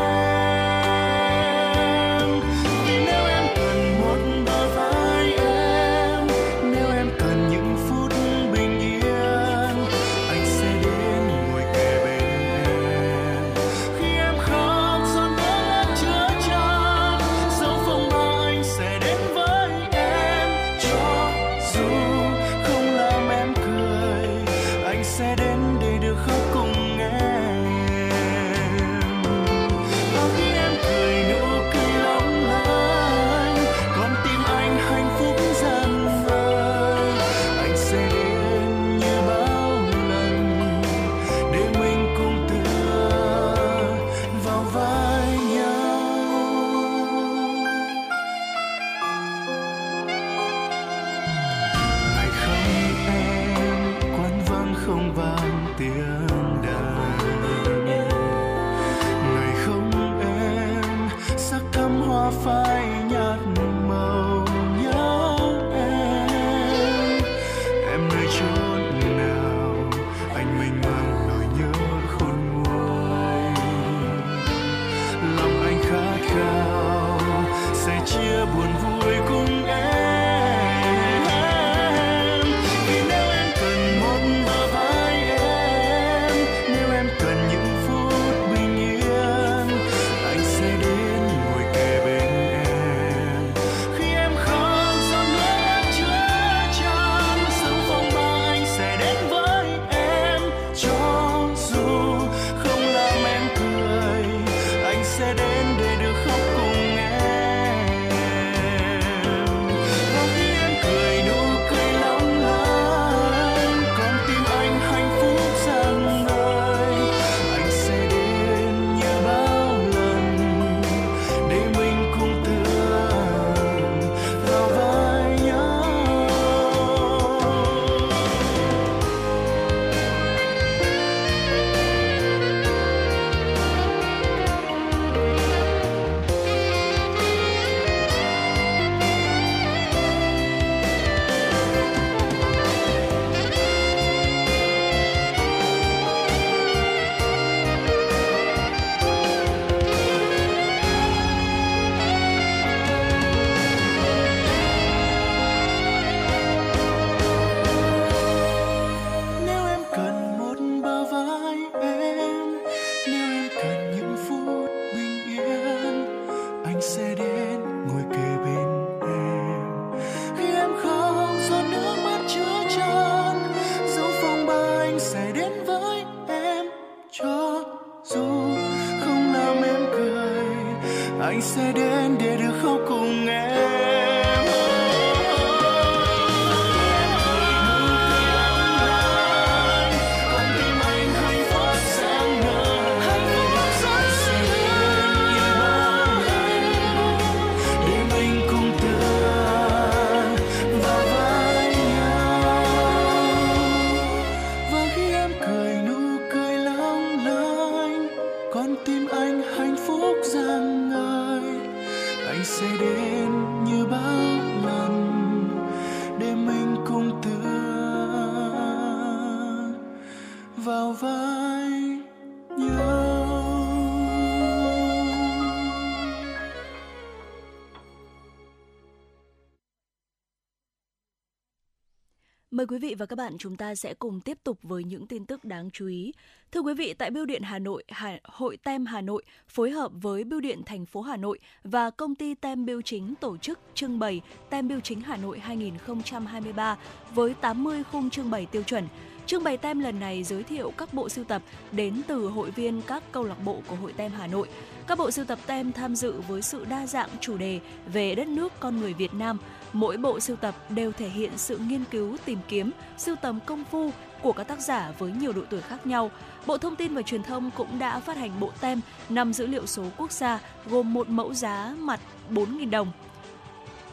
[232.57, 235.25] Mời quý vị và các bạn chúng ta sẽ cùng tiếp tục với những tin
[235.25, 236.13] tức đáng chú ý.
[236.53, 239.93] Thưa quý vị, tại Bưu điện Hà Nội, Hà, Hội Tem Hà Nội phối hợp
[239.95, 243.59] với Bưu điện thành phố Hà Nội và công ty Tem Bưu Chính tổ chức
[243.75, 246.77] trưng bày Tem Bưu Chính Hà Nội 2023
[247.15, 248.85] với 80 khung trưng bày tiêu chuẩn.
[249.27, 251.43] Trưng bày tem lần này giới thiệu các bộ sưu tập
[251.73, 254.49] đến từ hội viên các câu lạc bộ của Hội Tem Hà Nội.
[254.87, 257.61] Các bộ sưu tập tem tham dự với sự đa dạng chủ đề
[257.93, 259.39] về đất nước con người Việt Nam.
[259.73, 263.65] Mỗi bộ sưu tập đều thể hiện sự nghiên cứu, tìm kiếm, sưu tầm công
[263.65, 263.91] phu
[264.23, 266.11] của các tác giả với nhiều độ tuổi khác nhau.
[266.47, 269.67] Bộ Thông tin và Truyền thông cũng đã phát hành bộ tem năm dữ liệu
[269.67, 272.01] số quốc gia gồm một mẫu giá mặt
[272.31, 272.93] 4.000 đồng,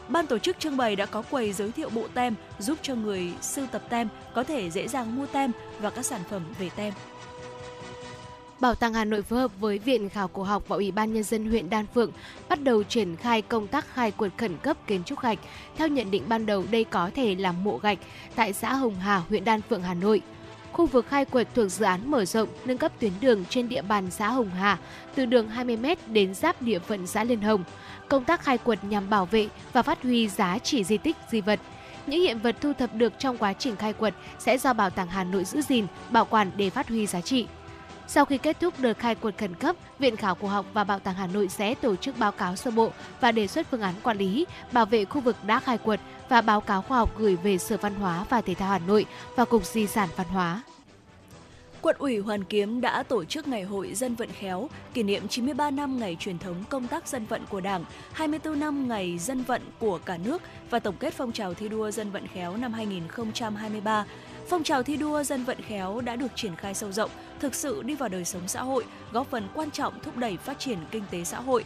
[0.08, 3.32] Ban tổ chức trưng bày đã có quầy giới thiệu bộ tem giúp cho người
[3.42, 6.92] sưu tập tem có thể dễ dàng mua tem và các sản phẩm về tem.
[8.60, 11.22] Bảo tàng Hà Nội phối hợp với Viện Khảo cổ học và Ủy ban Nhân
[11.22, 12.10] dân huyện Đan Phượng
[12.48, 15.38] bắt đầu triển khai công tác khai quật khẩn cấp kiến trúc gạch.
[15.76, 17.98] Theo nhận định ban đầu, đây có thể là mộ gạch
[18.34, 20.22] tại xã Hồng Hà, huyện Đan Phượng, Hà Nội.
[20.72, 23.82] Khu vực khai quật thuộc dự án mở rộng, nâng cấp tuyến đường trên địa
[23.82, 24.78] bàn xã Hồng Hà
[25.14, 27.64] từ đường 20m đến giáp địa phận xã Liên Hồng.
[28.08, 31.40] Công tác khai quật nhằm bảo vệ và phát huy giá trị di tích, di
[31.40, 31.60] vật.
[32.06, 35.08] Những hiện vật thu thập được trong quá trình khai quật sẽ do Bảo tàng
[35.08, 37.46] Hà Nội giữ gìn, bảo quản để phát huy giá trị.
[38.06, 40.98] Sau khi kết thúc đợt khai quật khẩn cấp, Viện Khảo cổ học và Bảo
[40.98, 42.90] tàng Hà Nội sẽ tổ chức báo cáo sơ bộ
[43.20, 46.40] và đề xuất phương án quản lý, bảo vệ khu vực đã khai quật và
[46.40, 49.44] báo cáo khoa học gửi về Sở Văn hóa và Thể thao Hà Nội và
[49.44, 50.62] Cục Di sản Văn hóa.
[51.80, 55.70] Quận ủy Hoàn Kiếm đã tổ chức Ngày hội Dân vận khéo, kỷ niệm 93
[55.70, 59.62] năm ngày truyền thống công tác dân vận của Đảng, 24 năm ngày dân vận
[59.78, 64.04] của cả nước và tổng kết phong trào thi đua dân vận khéo năm 2023.
[64.48, 67.82] Phong trào thi đua dân vận khéo đã được triển khai sâu rộng, thực sự
[67.82, 71.02] đi vào đời sống xã hội, góp phần quan trọng thúc đẩy phát triển kinh
[71.10, 71.64] tế xã hội,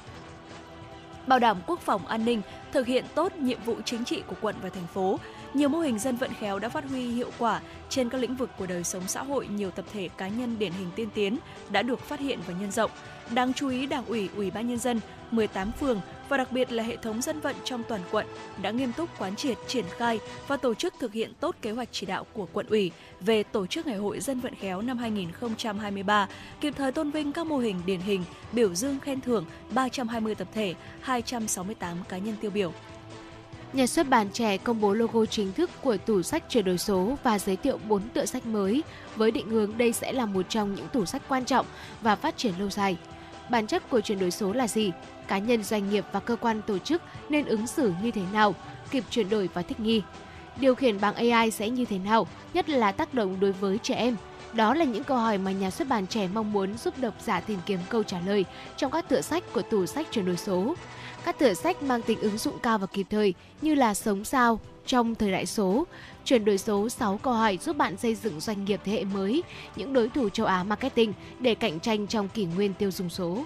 [1.26, 4.56] bảo đảm quốc phòng an ninh, thực hiện tốt nhiệm vụ chính trị của quận
[4.62, 5.18] và thành phố.
[5.54, 8.50] Nhiều mô hình dân vận khéo đã phát huy hiệu quả trên các lĩnh vực
[8.58, 11.38] của đời sống xã hội, nhiều tập thể cá nhân điển hình tiên tiến
[11.70, 12.90] đã được phát hiện và nhân rộng.
[13.30, 15.00] Đáng chú ý, Đảng ủy, Ủy ban nhân dân
[15.30, 18.26] 18 phường và đặc biệt là hệ thống dân vận trong toàn quận
[18.62, 21.88] đã nghiêm túc quán triệt, triển khai và tổ chức thực hiện tốt kế hoạch
[21.92, 26.28] chỉ đạo của quận ủy về tổ chức Ngày hội Dân vận khéo năm 2023,
[26.60, 30.48] kịp thời tôn vinh các mô hình điển hình, biểu dương khen thưởng 320 tập
[30.54, 32.72] thể, 268 cá nhân tiêu biểu.
[33.72, 37.16] Nhà xuất bản trẻ công bố logo chính thức của tủ sách chuyển đổi số
[37.22, 38.82] và giới thiệu 4 tựa sách mới,
[39.16, 41.66] với định hướng đây sẽ là một trong những tủ sách quan trọng
[42.00, 42.96] và phát triển lâu dài.
[43.50, 44.92] Bản chất của chuyển đổi số là gì?
[45.28, 48.54] Cá nhân, doanh nghiệp và cơ quan tổ chức nên ứng xử như thế nào,
[48.90, 50.02] kịp chuyển đổi và thích nghi?
[50.56, 53.94] Điều khiển bằng AI sẽ như thế nào, nhất là tác động đối với trẻ
[53.94, 54.16] em?
[54.52, 57.40] Đó là những câu hỏi mà nhà xuất bản trẻ mong muốn giúp độc giả
[57.40, 58.44] tìm kiếm câu trả lời
[58.76, 60.74] trong các tựa sách của tủ sách chuyển đổi số.
[61.24, 64.60] Các tựa sách mang tính ứng dụng cao và kịp thời như là Sống sao
[64.86, 65.86] trong thời đại số,
[66.24, 69.42] chuyển đổi số 6 câu hỏi giúp bạn xây dựng doanh nghiệp thế hệ mới,
[69.76, 73.44] những đối thủ châu Á marketing để cạnh tranh trong kỷ nguyên tiêu dùng số.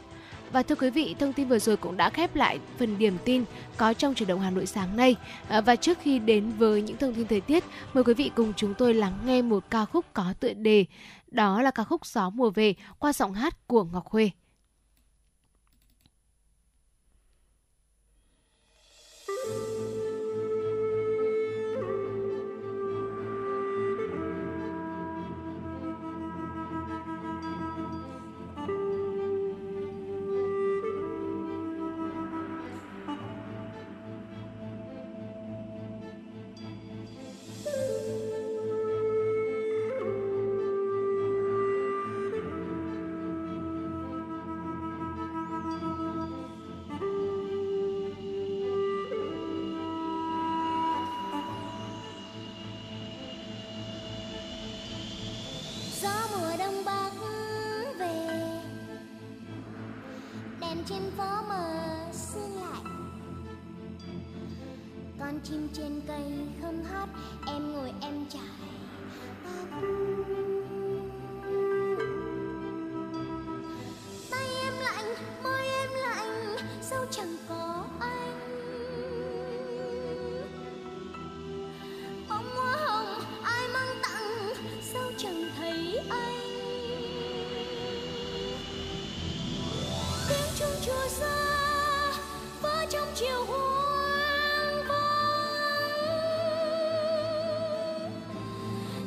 [0.52, 3.44] Và thưa quý vị, thông tin vừa rồi cũng đã khép lại phần điểm tin
[3.76, 5.16] có trong chuyển động Hà Nội sáng nay.
[5.48, 8.52] À, và trước khi đến với những thông tin thời tiết, mời quý vị cùng
[8.56, 10.84] chúng tôi lắng nghe một ca khúc có tựa đề.
[11.30, 14.30] Đó là ca khúc Gió mùa về qua giọng hát của Ngọc Huê.
[65.44, 66.41] Chim trên cây.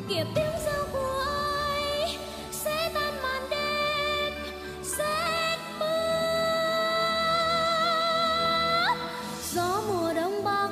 [0.09, 2.09] Kịp tiếng giao cuối,
[2.51, 4.33] sẽ tan màn đêm
[4.83, 5.85] rét mưa
[9.53, 10.69] gió mùa đông bắc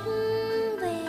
[0.81, 1.05] về,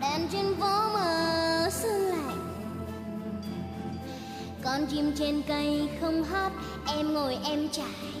[0.00, 2.54] đèn trên phố mờ sương lạnh.
[4.64, 6.52] Con chim trên cây không hát,
[6.86, 8.17] em ngồi em trải.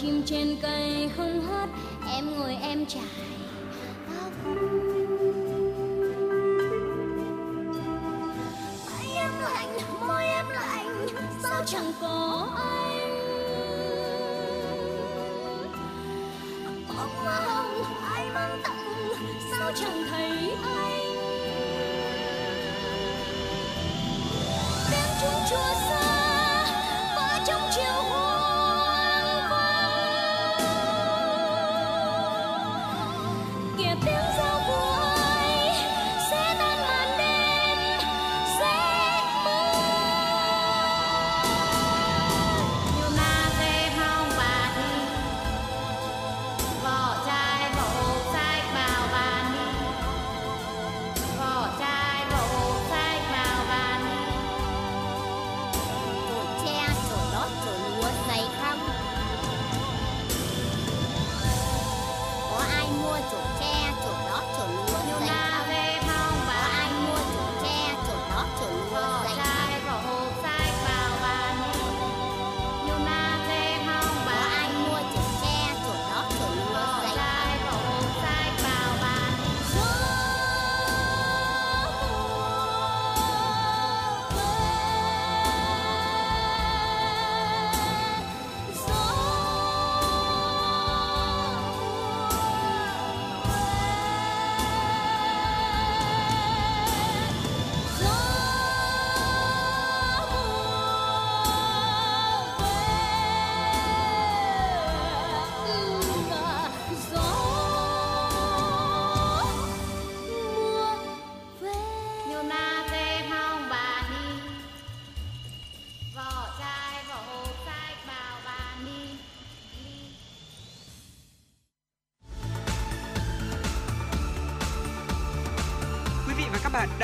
[0.00, 1.68] Chim trên cây không hát
[2.12, 3.02] em ngồi em trải
[4.08, 4.32] tóc
[8.90, 9.78] Tay em lạnh,
[10.08, 11.06] môi em lạnh,
[11.42, 12.49] sao chẳng có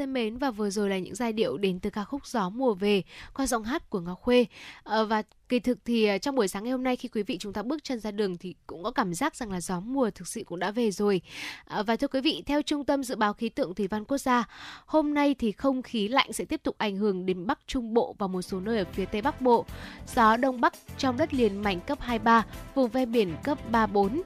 [0.00, 2.74] thân mến và vừa rồi là những giai điệu đến từ ca khúc Gió mùa
[2.74, 3.02] về
[3.34, 4.46] qua giọng hát của Ngọc Khuê.
[4.82, 7.38] Ờ, và kỳ thực thì ờ, trong buổi sáng ngày hôm nay khi quý vị
[7.38, 10.10] chúng ta bước chân ra đường thì cũng có cảm giác rằng là gió mùa
[10.10, 11.20] thực sự cũng đã về rồi.
[11.64, 14.18] Ờ, và thưa quý vị, theo Trung tâm Dự báo Khí tượng Thủy văn Quốc
[14.18, 14.48] gia,
[14.86, 18.14] hôm nay thì không khí lạnh sẽ tiếp tục ảnh hưởng đến Bắc Trung Bộ
[18.18, 19.64] và một số nơi ở phía Tây Bắc Bộ.
[20.14, 22.44] Gió Đông Bắc trong đất liền mạnh cấp 23,
[22.74, 24.22] vùng ven biển cấp 34.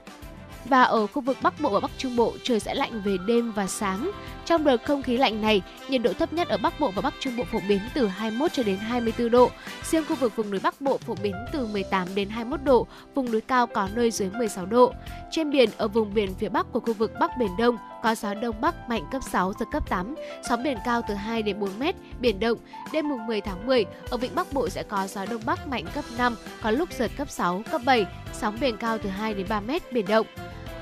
[0.64, 3.52] Và ở khu vực Bắc Bộ và Bắc Trung Bộ trời sẽ lạnh về đêm
[3.52, 4.10] và sáng.
[4.44, 7.14] Trong đợt không khí lạnh này, nhiệt độ thấp nhất ở Bắc Bộ và Bắc
[7.20, 9.50] Trung Bộ phổ biến từ 21 cho đến 24 độ.
[9.82, 13.32] Riêng khu vực vùng núi Bắc Bộ phổ biến từ 18 đến 21 độ, vùng
[13.32, 14.92] núi cao có nơi dưới 16 độ.
[15.30, 18.34] Trên biển ở vùng biển phía Bắc của khu vực Bắc Biển Đông có gió
[18.34, 20.14] đông bắc mạnh cấp 6 giật cấp 8,
[20.48, 22.58] sóng biển cao từ 2 đến 4 mét, biển động.
[22.92, 25.84] Đêm mùng 10 tháng 10, ở vịnh Bắc Bộ sẽ có gió đông bắc mạnh
[25.94, 29.46] cấp 5, có lúc giật cấp 6, cấp 7, sóng biển cao từ 2 đến
[29.48, 30.26] 3 mét, biển động.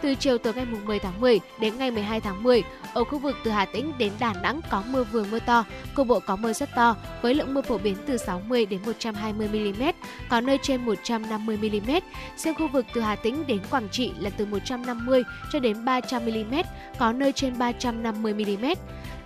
[0.03, 2.63] Từ chiều tối ngày 10 tháng 10 đến ngày 12 tháng 10,
[2.95, 6.07] ở khu vực từ Hà Tĩnh đến Đà Nẵng có mưa vừa mưa to, cục
[6.07, 9.83] bộ có mưa rất to với lượng mưa phổ biến từ 60 đến 120 mm,
[10.31, 11.91] có nơi trên 150 mm.
[12.37, 15.23] Riêng khu vực từ Hà Tĩnh đến Quảng Trị là từ 150
[15.53, 16.55] cho đến 300 mm,
[16.99, 18.65] có nơi trên 350 mm.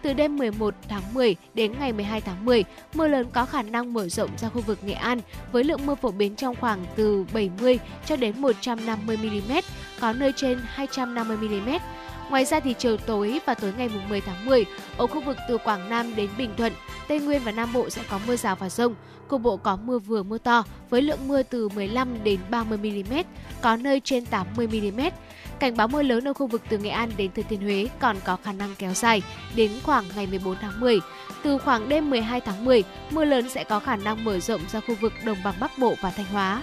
[0.06, 3.92] Từ đêm 11 tháng 10 đến ngày 12 tháng 10, mưa lớn có khả năng
[3.92, 5.20] mở rộng ra khu vực Nghệ An
[5.52, 9.52] với lượng mưa phổ biến trong khoảng từ 70 cho đến 150 mm,
[10.00, 11.70] có nơi trên 250 mm.
[12.30, 14.64] Ngoài ra thì chiều tối và tối ngày 10 tháng 10,
[14.96, 16.72] ở khu vực từ Quảng Nam đến Bình Thuận,
[17.08, 18.94] Tây Nguyên và Nam Bộ sẽ có mưa rào và rông.
[19.28, 23.14] Cục bộ có mưa vừa mưa to với lượng mưa từ 15 đến 30 mm,
[23.62, 25.00] có nơi trên 80 mm.
[25.58, 28.16] Cảnh báo mưa lớn ở khu vực từ Nghệ An đến Thừa Thiên Huế còn
[28.24, 29.22] có khả năng kéo dài
[29.56, 31.00] đến khoảng ngày 14 tháng 10.
[31.42, 34.80] Từ khoảng đêm 12 tháng 10, mưa lớn sẽ có khả năng mở rộng ra
[34.80, 36.62] khu vực đồng bằng Bắc Bộ và Thanh Hóa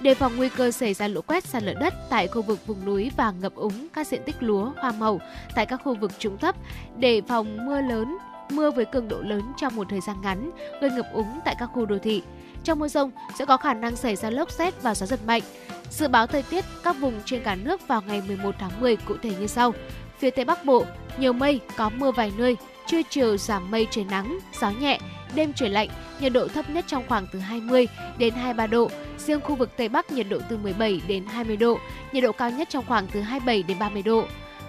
[0.00, 2.84] đề phòng nguy cơ xảy ra lũ quét sạt lở đất tại khu vực vùng
[2.84, 5.20] núi và ngập úng các diện tích lúa, hoa màu
[5.54, 6.54] tại các khu vực trũng thấp,
[6.96, 8.16] đề phòng mưa lớn,
[8.50, 11.66] mưa với cường độ lớn trong một thời gian ngắn, gây ngập úng tại các
[11.66, 12.22] khu đô thị.
[12.66, 15.42] Trong mưa rông sẽ có khả năng xảy ra lốc xét và gió giật mạnh.
[15.90, 19.14] Dự báo thời tiết các vùng trên cả nước vào ngày 11 tháng 10 cụ
[19.22, 19.74] thể như sau.
[20.18, 20.84] Phía Tây Bắc Bộ,
[21.18, 22.56] nhiều mây, có mưa vài nơi,
[22.86, 24.98] trưa chiều giảm mây trời nắng, gió nhẹ,
[25.34, 25.88] đêm trời lạnh,
[26.20, 27.86] nhiệt độ thấp nhất trong khoảng từ 20
[28.18, 28.90] đến 23 độ.
[29.18, 31.78] Riêng khu vực Tây Bắc nhiệt độ từ 17 đến 20 độ,
[32.12, 34.24] nhiệt độ cao nhất trong khoảng từ 27 đến 30 độ.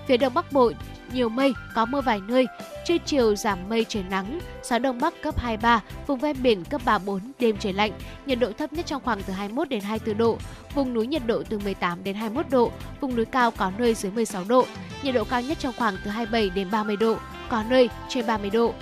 [0.08, 0.72] Phía Đông Bắc Bộ
[1.14, 2.48] nhiều mây, có mưa vài nơi,
[2.86, 6.82] trưa chiều giảm mây trời nắng, gió đông bắc cấp 23, vùng ven biển cấp
[6.86, 7.92] 34, đêm trời lạnh,
[8.26, 10.38] nhiệt độ thấp nhất trong khoảng từ 21 đến 24 độ,
[10.74, 14.12] vùng núi nhiệt độ từ 18 đến 21 độ, vùng núi cao có nơi dưới
[14.12, 14.66] 16 độ,
[15.04, 17.18] nhiệt độ cao nhất trong khoảng từ 27 đến 30 độ,
[17.50, 18.74] có nơi trên 30 độ.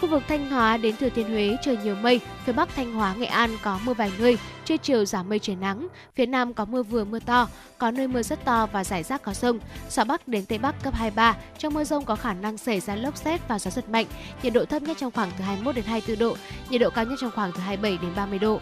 [0.00, 3.14] Khu vực Thanh Hóa đến Thừa Thiên Huế trời nhiều mây, phía Bắc Thanh Hóa,
[3.14, 6.64] Nghệ An có mưa vài nơi, trưa chiều giảm mây trời nắng, phía Nam có
[6.64, 9.58] mưa vừa mưa to, có nơi mưa rất to và rải rác có rông.
[9.90, 12.94] Gió Bắc đến Tây Bắc cấp 23, trong mưa rông có khả năng xảy ra
[12.94, 14.06] lốc xét và gió giật mạnh,
[14.42, 16.36] nhiệt độ thấp nhất trong khoảng từ 21 đến 24 độ,
[16.70, 18.60] nhiệt độ cao nhất trong khoảng từ 27 đến 30 độ.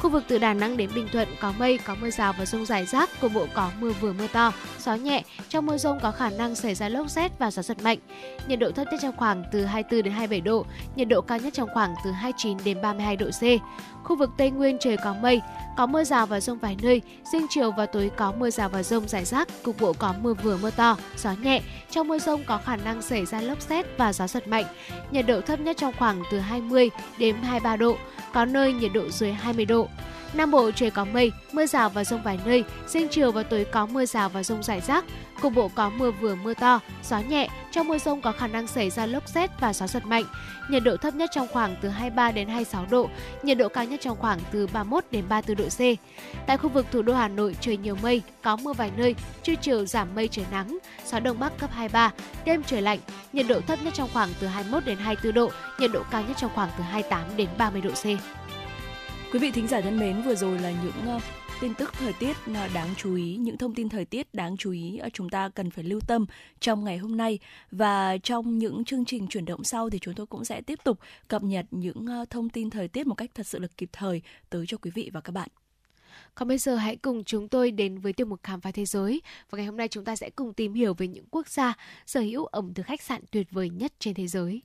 [0.00, 2.66] Khu vực từ Đà Nẵng đến Bình Thuận có mây, có mưa rào và rông
[2.66, 5.22] rải rác, cục bộ có mưa vừa mưa to, gió nhẹ.
[5.48, 7.98] Trong mưa rông có khả năng xảy ra lốc xét và gió giật mạnh.
[8.48, 11.52] Nhiệt độ thấp nhất trong khoảng từ 24 đến 27 độ, nhiệt độ cao nhất
[11.54, 13.42] trong khoảng từ 29 đến 32 độ C.
[14.10, 15.40] Khu vực Tây Nguyên trời có mây,
[15.76, 17.02] có mưa rào và rông vài nơi,
[17.32, 20.34] riêng chiều và tối có mưa rào và rông rải rác, cục bộ có mưa
[20.34, 21.62] vừa mưa to, gió nhẹ.
[21.90, 24.64] Trong mưa rông có khả năng xảy ra lốc xét và gió giật mạnh.
[25.10, 27.96] Nhiệt độ thấp nhất trong khoảng từ 20 đến 23 độ,
[28.32, 29.88] có nơi nhiệt độ dưới 20 độ.
[30.34, 33.66] Nam Bộ trời có mây, mưa rào và rông vài nơi, riêng chiều và tối
[33.72, 35.04] có mưa rào và rông rải rác,
[35.42, 38.66] cục bộ có mưa vừa mưa to, gió nhẹ, trong mưa rông có khả năng
[38.66, 40.24] xảy ra lốc xét và gió giật mạnh.
[40.70, 43.08] Nhiệt độ thấp nhất trong khoảng từ 23 đến 26 độ,
[43.42, 45.98] nhiệt độ cao nhất trong khoảng từ 31 đến 34 độ C.
[46.46, 49.54] Tại khu vực thủ đô Hà Nội trời nhiều mây, có mưa vài nơi, trưa
[49.54, 52.12] chiều giảm mây trời nắng, gió đông bắc cấp 23,
[52.44, 52.98] đêm trời lạnh,
[53.32, 56.36] nhiệt độ thấp nhất trong khoảng từ 21 đến 24 độ, nhiệt độ cao nhất
[56.40, 58.04] trong khoảng từ 28 đến 30 độ C.
[59.32, 61.22] Quý vị thính giả thân mến, vừa rồi là những uh,
[61.60, 64.70] tin tức thời tiết ờ, đáng chú ý, những thông tin thời tiết đáng chú
[64.70, 66.26] ý ờ, chúng ta cần phải lưu tâm
[66.60, 67.38] trong ngày hôm nay
[67.70, 70.98] và trong những chương trình chuyển động sau thì chúng tôi cũng sẽ tiếp tục
[71.28, 74.22] cập nhật những uh, thông tin thời tiết một cách thật sự là kịp thời
[74.50, 75.48] tới cho quý vị và các bạn.
[76.34, 79.22] Còn bây giờ hãy cùng chúng tôi đến với tiêu mục khám phá thế giới.
[79.50, 81.74] Và ngày hôm nay chúng ta sẽ cùng tìm hiểu về những quốc gia
[82.06, 84.62] sở hữu ẩm thực khách sạn tuyệt vời nhất trên thế giới.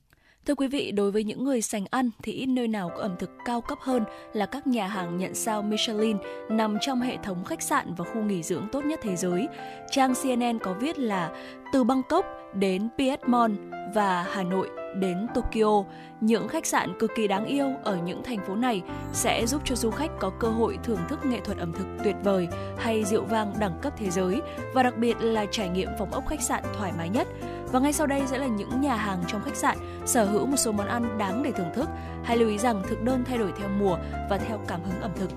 [0.47, 3.15] Thưa quý vị, đối với những người sành ăn thì ít nơi nào có ẩm
[3.19, 6.17] thực cao cấp hơn là các nhà hàng nhận sao Michelin
[6.49, 9.47] nằm trong hệ thống khách sạn và khu nghỉ dưỡng tốt nhất thế giới.
[9.91, 11.31] Trang CNN có viết là
[11.73, 13.57] từ Bangkok đến Piedmont
[13.95, 15.83] và Hà Nội đến Tokyo,
[16.21, 18.81] những khách sạn cực kỳ đáng yêu ở những thành phố này
[19.13, 22.15] sẽ giúp cho du khách có cơ hội thưởng thức nghệ thuật ẩm thực tuyệt
[22.23, 24.41] vời hay rượu vang đẳng cấp thế giới
[24.73, 27.27] và đặc biệt là trải nghiệm phòng ốc khách sạn thoải mái nhất.
[27.71, 30.57] Và ngay sau đây sẽ là những nhà hàng trong khách sạn sở hữu một
[30.57, 31.89] số món ăn đáng để thưởng thức.
[32.23, 33.97] Hãy lưu ý rằng thực đơn thay đổi theo mùa
[34.29, 35.29] và theo cảm hứng ẩm thực.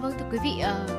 [0.00, 0.90] Vâng thưa quý vị, uh,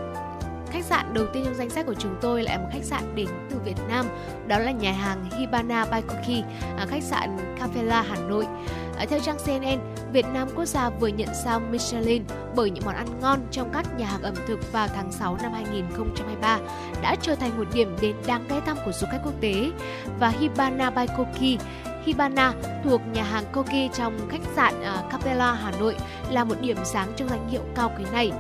[0.72, 3.28] khách sạn đầu tiên trong danh sách của chúng tôi là một khách sạn đến
[3.50, 4.06] từ Việt Nam,
[4.48, 6.44] đó là nhà hàng Hibana Baikoki,
[6.84, 8.46] uh, khách sạn Capella Hà Nội.
[9.10, 9.80] Theo trang CNN,
[10.14, 12.24] Việt Nam quốc gia vừa nhận sao Michelin
[12.56, 15.54] bởi những món ăn ngon trong các nhà hàng ẩm thực vào tháng 6 năm
[15.54, 16.60] 2023
[17.02, 19.72] đã trở thành một điểm đến đáng ghé thăm của du khách quốc tế.
[20.20, 21.62] Và Hibana by Koki,
[22.06, 25.96] Hibana thuộc nhà hàng Koki trong khách sạn uh, Capella Hà Nội
[26.30, 28.32] là một điểm sáng trong danh hiệu cao quý này.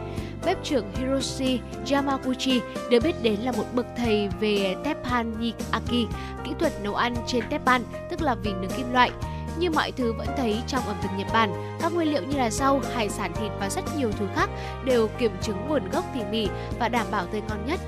[0.45, 1.59] Bếp trưởng Hiroshi
[1.91, 6.09] Yamaguchi được biết đến là một bậc thầy về teppanyaki,
[6.43, 9.11] kỹ thuật nấu ăn trên teppan, tức là vì nướng kim loại.
[9.59, 12.49] Như mọi thứ vẫn thấy trong ẩm thực Nhật Bản, các nguyên liệu như là
[12.49, 14.49] rau, hải sản thịt và rất nhiều thứ khác
[14.85, 16.47] đều kiểm chứng nguồn gốc tỉ mỉ
[16.79, 17.79] và đảm bảo tươi ngon nhất.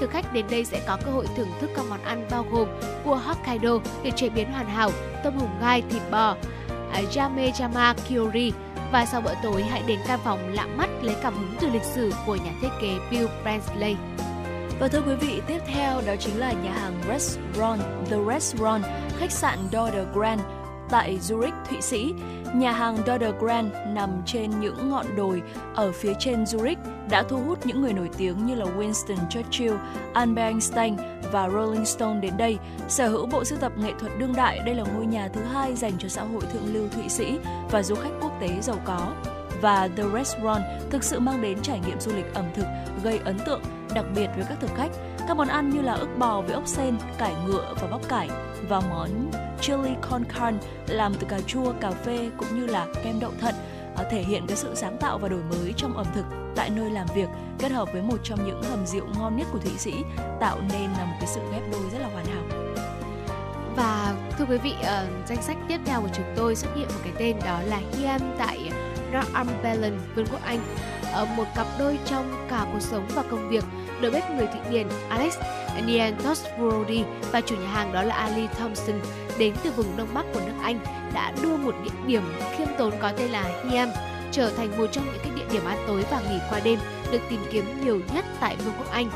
[0.00, 2.68] Thực khách đến đây sẽ có cơ hội thưởng thức các món ăn bao gồm
[3.04, 4.90] cua Hokkaido được chế biến hoàn hảo,
[5.24, 6.36] tôm hùm gai, thịt bò,
[6.92, 8.52] à, Yamejama Kyori
[8.92, 11.82] và sau bữa tối hãy đến căn phòng lạ mắt lấy cảm hứng từ lịch
[11.82, 13.96] sử của nhà thiết kế Bill Bransley.
[14.80, 18.84] Và thưa quý vị, tiếp theo đó chính là nhà hàng Restaurant The Restaurant,
[19.18, 20.40] khách sạn Dollar Grand
[20.90, 22.14] tại Zurich, Thụy Sĩ.
[22.54, 25.42] Nhà hàng Daughter Grand nằm trên những ngọn đồi
[25.74, 26.76] ở phía trên Zurich
[27.10, 29.74] đã thu hút những người nổi tiếng như là Winston Churchill,
[30.14, 30.96] Albert Einstein
[31.32, 32.58] và Rolling Stone đến đây.
[32.88, 35.74] Sở hữu bộ sưu tập nghệ thuật đương đại, đây là ngôi nhà thứ hai
[35.74, 37.38] dành cho xã hội thượng lưu Thụy Sĩ
[37.70, 39.12] và du khách quốc tế giàu có.
[39.60, 42.66] Và The Restaurant thực sự mang đến trải nghiệm du lịch ẩm thực
[43.02, 43.60] gây ấn tượng
[43.94, 44.90] đặc biệt với các thực khách.
[45.28, 48.28] Các món ăn như là ức bò với ốc sen, cải ngựa và bắp cải
[48.68, 49.08] và món
[49.60, 53.54] chili con carne làm từ cà chua, cà phê cũng như là kem đậu thận
[53.96, 56.24] à, thể hiện cái sự sáng tạo và đổi mới trong ẩm thực
[56.56, 57.28] tại nơi làm việc
[57.58, 59.94] kết hợp với một trong những hầm rượu ngon nhất của Thụy Sĩ
[60.40, 62.42] tạo nên là một cái sự ghép đôi rất là hoàn hảo.
[63.76, 67.00] Và thưa quý vị, uh, danh sách tiếp theo của chúng tôi xuất hiện một
[67.04, 68.70] cái tên đó là Hiam tại
[69.12, 70.60] Northumberland, Vương quốc Anh.
[71.12, 73.64] Ở một cặp đôi trong cả cuộc sống và công việc,
[74.00, 75.34] đầu bếp người Thụy Điển Alex
[75.86, 79.00] Nientos Tosbrody và chủ nhà hàng đó là Ali Thompson
[79.38, 80.78] đến từ vùng Đông Bắc của nước Anh
[81.14, 82.22] đã đưa một địa điểm
[82.56, 83.88] khiêm tốn có tên là Hiam
[84.32, 86.78] trở thành một trong những cái địa điểm ăn tối và nghỉ qua đêm
[87.12, 89.10] được tìm kiếm nhiều nhất tại Vương quốc Anh.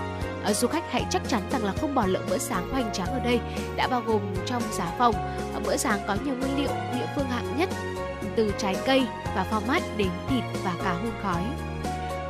[0.44, 3.06] Ờ, du khách hãy chắc chắn rằng là không bỏ lỡ bữa sáng hoành tráng
[3.06, 3.40] ở đây
[3.76, 5.14] đã bao gồm trong giá phòng.
[5.54, 7.68] Ờ, bữa sáng có nhiều nguyên liệu địa phương hạng nhất
[8.36, 11.42] từ trái cây và format đến thịt và cá hun khói.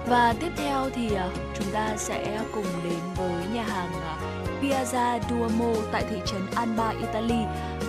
[0.08, 1.28] Và tiếp theo thì à,
[1.58, 4.16] chúng ta sẽ cùng đến với nhà hàng à,
[4.62, 7.44] Piazza Duomo tại thị trấn Alba, Italy.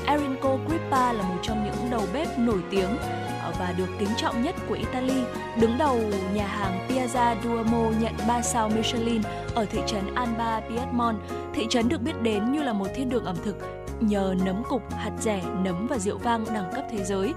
[0.06, 2.98] Enrico Grippa là một trong những đầu bếp nổi tiếng
[3.42, 5.24] à, và được kính trọng nhất của Italy.
[5.62, 6.00] Đứng đầu
[6.34, 9.22] nhà hàng Piazza Duomo nhận 3 sao Michelin
[9.56, 11.18] ở thị trấn Alba, Piedmont.
[11.54, 14.82] Thị trấn được biết đến như là một thiên đường ẩm thực nhờ nấm cục,
[14.92, 17.34] hạt rẻ, nấm và rượu vang đẳng cấp thế giới.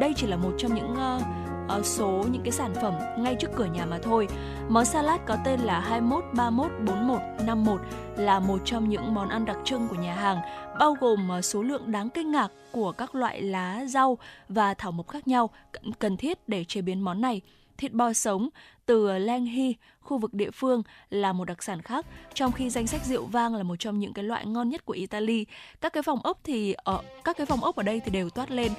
[0.00, 3.64] Đây chỉ là một trong những uh, số những cái sản phẩm ngay trước cửa
[3.64, 4.28] nhà mà thôi.
[4.68, 7.80] Món salad có tên là 21 31 41 51
[8.16, 10.38] là một trong những món ăn đặc trưng của nhà hàng,
[10.78, 14.92] bao gồm ờ, số lượng đáng kinh ngạc của các loại lá rau và thảo
[14.92, 15.50] mộc khác nhau
[15.98, 17.40] cần thiết để chế biến món này
[17.78, 18.48] thịt bò sống
[18.86, 19.74] từ Langhi,
[20.06, 23.54] khu vực địa phương là một đặc sản khác, trong khi danh sách rượu vang
[23.54, 25.46] là một trong những cái loại ngon nhất của Italy.
[25.80, 28.50] Các cái phòng ốc thì ở các cái phòng ốc ở đây thì đều toát
[28.50, 28.72] lên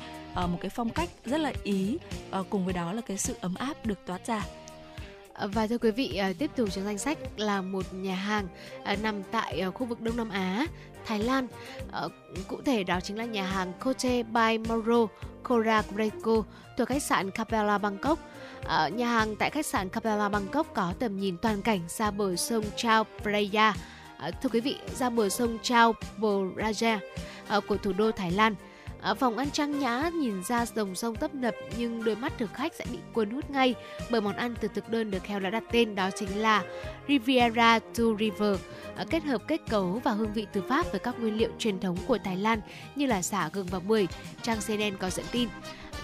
[0.44, 1.98] uh, một cái phong cách rất là ý,
[2.40, 4.44] uh, cùng với đó là cái sự ấm áp được toát ra.
[5.54, 8.48] Và thưa quý vị, tiếp tục trong danh sách là một nhà hàng
[9.02, 10.66] nằm tại khu vực Đông Nam Á,
[11.06, 11.48] Thái Lan.
[12.48, 15.08] Cụ thể đó chính là nhà hàng Cote by Moro
[15.44, 16.44] Cora Greco
[16.78, 18.20] thuộc khách sạn Capella Bangkok.
[18.68, 22.36] Ở nhà hàng tại khách sạn Capella Bangkok có tầm nhìn toàn cảnh ra bờ
[22.36, 23.74] sông Chao Phraya.
[24.18, 27.00] Ờ, thưa quý vị, ra bờ sông Chao Phraya
[27.48, 28.56] ờ, của thủ đô Thái Lan.
[29.02, 32.54] À, phòng ăn trang nhã nhìn ra dòng sông tấp nập nhưng đôi mắt thực
[32.54, 33.76] khách sẽ bị cuốn hút ngay
[34.12, 36.64] bởi món ăn từ thực đơn được Heo đã đặt tên đó chính là
[37.08, 38.60] Riviera to River
[39.10, 41.98] kết hợp kết cấu và hương vị từ Pháp với các nguyên liệu truyền thống
[42.08, 42.62] của Thái Lan
[42.96, 44.08] như là xả gừng và bưởi.
[44.42, 45.50] Trang CNN có dẫn tin.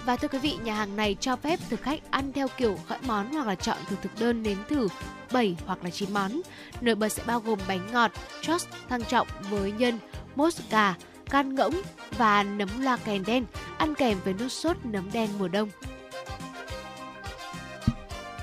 [0.06, 2.98] Và thưa quý vị, nhà hàng này cho phép thực khách ăn theo kiểu gọi
[3.06, 4.88] món hoặc là chọn từ thực đơn nếm thử
[5.32, 6.40] 7 hoặc là 9 món.
[6.80, 8.10] Nổi bật sẽ bao gồm bánh ngọt,
[8.46, 9.98] toast thăng trọng với nhân,
[10.36, 10.94] mốt gà,
[11.30, 11.74] can ngỗng
[12.18, 13.44] và nấm loa kèn đen
[13.78, 15.68] ăn kèm với nước sốt nấm đen mùa đông.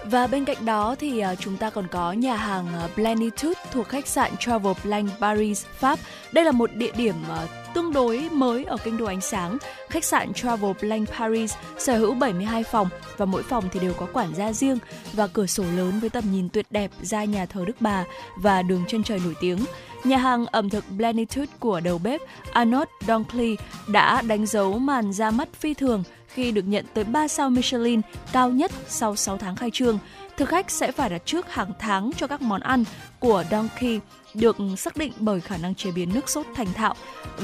[0.05, 3.87] Và bên cạnh đó thì à, chúng ta còn có nhà hàng à, Plenitude thuộc
[3.87, 5.99] khách sạn Travel Blanc Paris, Pháp.
[6.31, 9.57] Đây là một địa điểm à, tương đối mới ở kinh đô ánh sáng.
[9.89, 14.07] Khách sạn Travel Blanc Paris, sở hữu 72 phòng và mỗi phòng thì đều có
[14.13, 14.77] quản gia riêng
[15.13, 18.03] và cửa sổ lớn với tầm nhìn tuyệt đẹp ra nhà thờ Đức Bà
[18.37, 19.59] và đường chân trời nổi tiếng.
[20.03, 23.57] Nhà hàng ẩm thực Blenitude của đầu bếp Arnold Dunkley
[23.87, 28.01] đã đánh dấu màn ra mắt phi thường khi được nhận tới 3 sao Michelin
[28.31, 29.99] cao nhất sau 6 tháng khai trương.
[30.37, 32.83] Thực khách sẽ phải đặt trước hàng tháng cho các món ăn
[33.19, 33.99] của Donkey
[34.33, 36.95] được xác định bởi khả năng chế biến nước sốt thành thạo,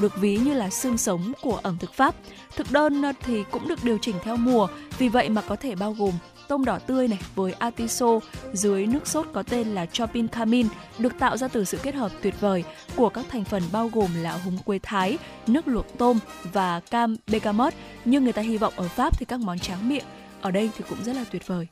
[0.01, 2.15] được ví như là xương sống của ẩm thực Pháp.
[2.55, 4.67] Thực đơn ờ, thì cũng được điều chỉnh theo mùa,
[4.97, 6.13] vì vậy mà có thể bao gồm
[6.47, 8.19] tôm đỏ tươi này với atiso
[8.53, 10.67] dưới nước sốt có tên là chopin camin
[10.99, 12.63] được tạo ra từ sự kết hợp tuyệt vời
[12.95, 15.17] của các thành phần bao gồm là húng quế thái,
[15.47, 16.19] nước luộc tôm
[16.53, 17.73] và cam bergamot.
[18.05, 20.05] Nhưng người ta hy vọng ở Pháp thì các món tráng miệng
[20.41, 21.67] ở đây thì cũng rất là tuyệt vời.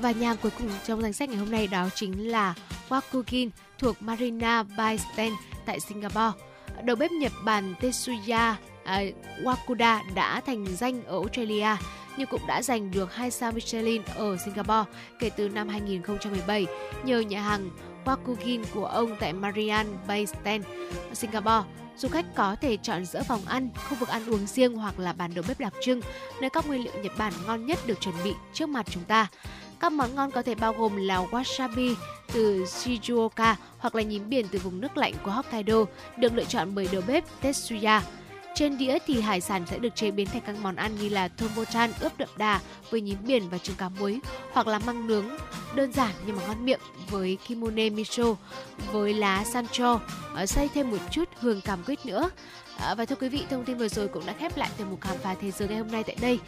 [0.00, 2.54] Và nhà cuối cùng trong danh sách ngày hôm nay đó chính là
[2.88, 5.32] Wakugin thuộc Marina Bay Sten
[5.66, 6.32] tại Singapore.
[6.84, 11.76] Đầu bếp Nhật Bản Tetsuya uh, Wakuda đã thành danh ở Australia
[12.16, 16.66] nhưng cũng đã giành được 2 sao Michelin ở Singapore kể từ năm 2017
[17.04, 17.70] nhờ nhà hàng
[18.04, 20.64] Wakugin của ông tại Marian Bay Stand,
[21.12, 21.68] Singapore.
[21.96, 25.12] Du khách có thể chọn giữa phòng ăn, khu vực ăn uống riêng hoặc là
[25.12, 26.00] bàn đầu bếp đặc trưng,
[26.40, 29.28] nơi các nguyên liệu Nhật Bản ngon nhất được chuẩn bị trước mặt chúng ta.
[29.80, 31.94] Các món ngon có thể bao gồm là wasabi
[32.32, 35.84] từ Shizuoka hoặc là nhím biển từ vùng nước lạnh của Hokkaido,
[36.16, 38.00] được lựa chọn bởi đầu bếp Tetsuya.
[38.54, 41.28] Trên đĩa thì hải sản sẽ được chế biến thành các món ăn như là
[41.28, 42.60] tomochan ướp đậm đà
[42.90, 44.20] với nhím biển và trứng cá muối
[44.52, 45.26] hoặc là măng nướng
[45.74, 48.24] đơn giản nhưng mà ngon miệng với kimone miso
[48.92, 50.00] với lá sancho
[50.34, 52.30] ờ, xây thêm một chút hương cam quýt nữa.
[52.78, 55.00] À, và thưa quý vị, thông tin vừa rồi cũng đã khép lại tiểu mục
[55.00, 56.38] khám phá thế giới ngày hôm nay tại đây.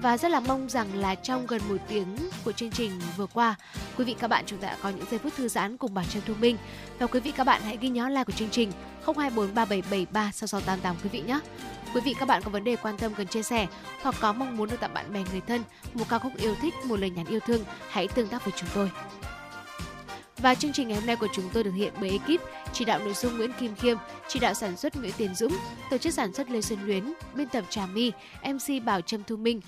[0.00, 3.54] Và rất là mong rằng là trong gần một tiếng của chương trình vừa qua,
[3.98, 6.04] quý vị các bạn chúng ta đã có những giây phút thư giãn cùng bản
[6.08, 6.56] chân thông minh.
[6.98, 8.72] Và quý vị các bạn hãy ghi nhớ like của chương trình
[9.06, 11.40] 0243773688 quý vị nhé.
[11.94, 13.66] Quý vị các bạn có vấn đề quan tâm cần chia sẻ
[14.02, 15.62] hoặc có mong muốn được tặng bạn bè người thân
[15.94, 18.68] một ca khúc yêu thích, một lời nhắn yêu thương, hãy tương tác với chúng
[18.74, 18.90] tôi.
[20.42, 22.40] Và chương trình ngày hôm nay của chúng tôi được hiện bởi ekip
[22.72, 23.96] chỉ đạo nội dung Nguyễn Kim Khiêm,
[24.28, 25.52] chỉ đạo sản xuất Nguyễn Tiến Dũng,
[25.90, 28.12] tổ chức sản xuất Lê Xuân Luyến, biên tập Trà My,
[28.42, 29.60] MC Bảo Trâm Thu Minh,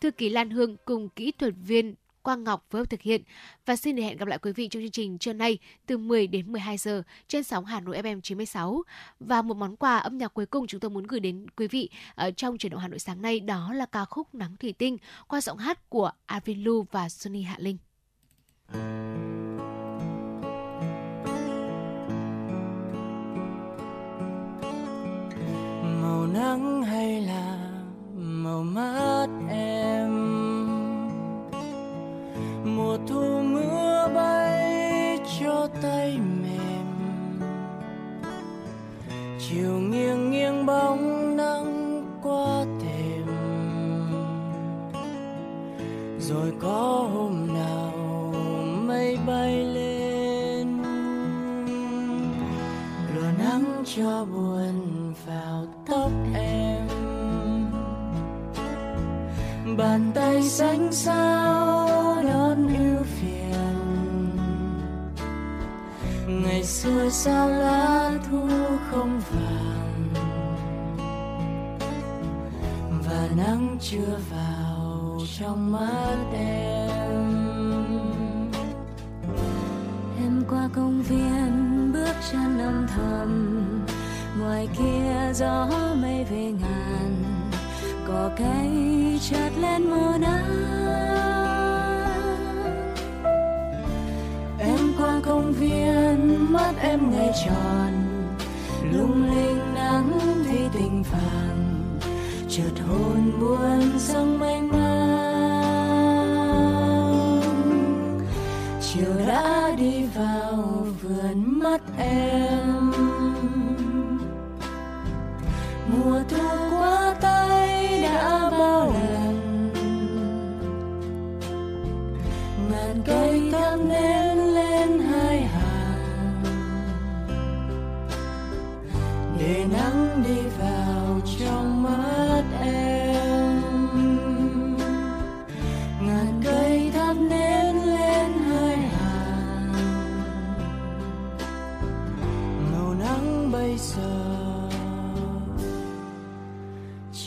[0.00, 3.22] thư ký Lan Hương cùng kỹ thuật viên Quang Ngọc phối hợp thực hiện.
[3.66, 6.26] Và xin để hẹn gặp lại quý vị trong chương trình trưa nay từ 10
[6.26, 8.82] đến 12 giờ trên sóng Hà Nội FM 96.
[9.20, 11.90] Và một món quà âm nhạc cuối cùng chúng tôi muốn gửi đến quý vị
[12.14, 14.96] ở trong chuyển động Hà Nội sáng nay đó là ca khúc Nắng Thủy Tinh
[15.28, 17.78] qua giọng hát của Avin Lu và Sunny Hạ Linh.
[26.32, 27.58] nắng hay là
[28.14, 30.12] màu mắt em?
[32.76, 37.40] Mùa thu mưa bay cho tay mềm.
[39.38, 43.26] Chiều nghiêng nghiêng bóng nắng qua thềm
[46.18, 47.92] rồi có hôm nào
[48.86, 50.82] mây bay lên.
[53.14, 54.81] Lửa nắng cho buồn
[59.76, 64.30] bàn tay xanh sao đón ưu phiền.
[66.26, 68.48] Ngày xưa sao lá thu
[68.90, 70.08] không vàng,
[73.06, 77.32] và nắng chưa vào trong mắt em.
[80.18, 83.62] Em qua công viên, bước chân âm thầm,
[84.40, 85.70] ngoài kia gió
[86.02, 87.11] mây về ngàn
[88.12, 88.70] cỏ cây
[89.30, 90.44] chợt lên mùa nắng.
[94.58, 97.92] Em qua công viên, mắt em ngày tròn.
[98.92, 101.98] Lung linh nắng thì tình vàng
[102.48, 105.12] chợt hồn buồn sông mênh mang.
[108.80, 112.51] Chiều đã đi vào vườn mắt em.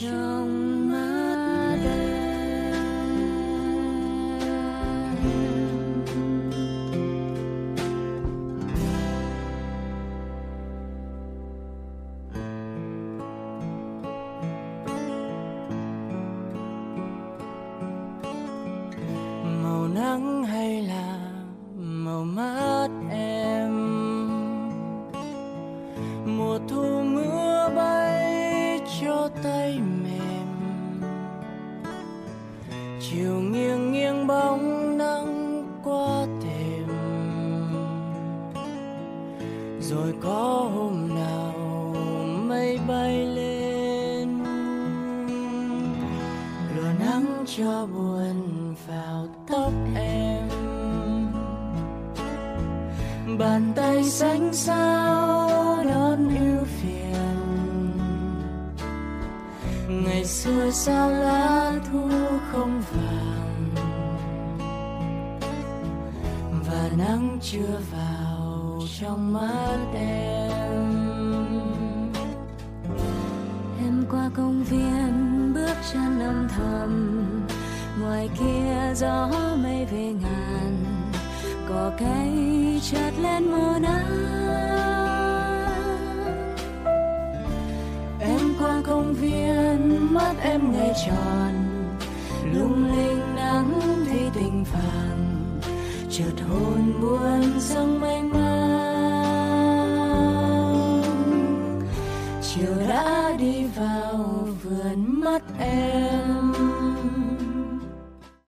[0.02, 0.35] Trong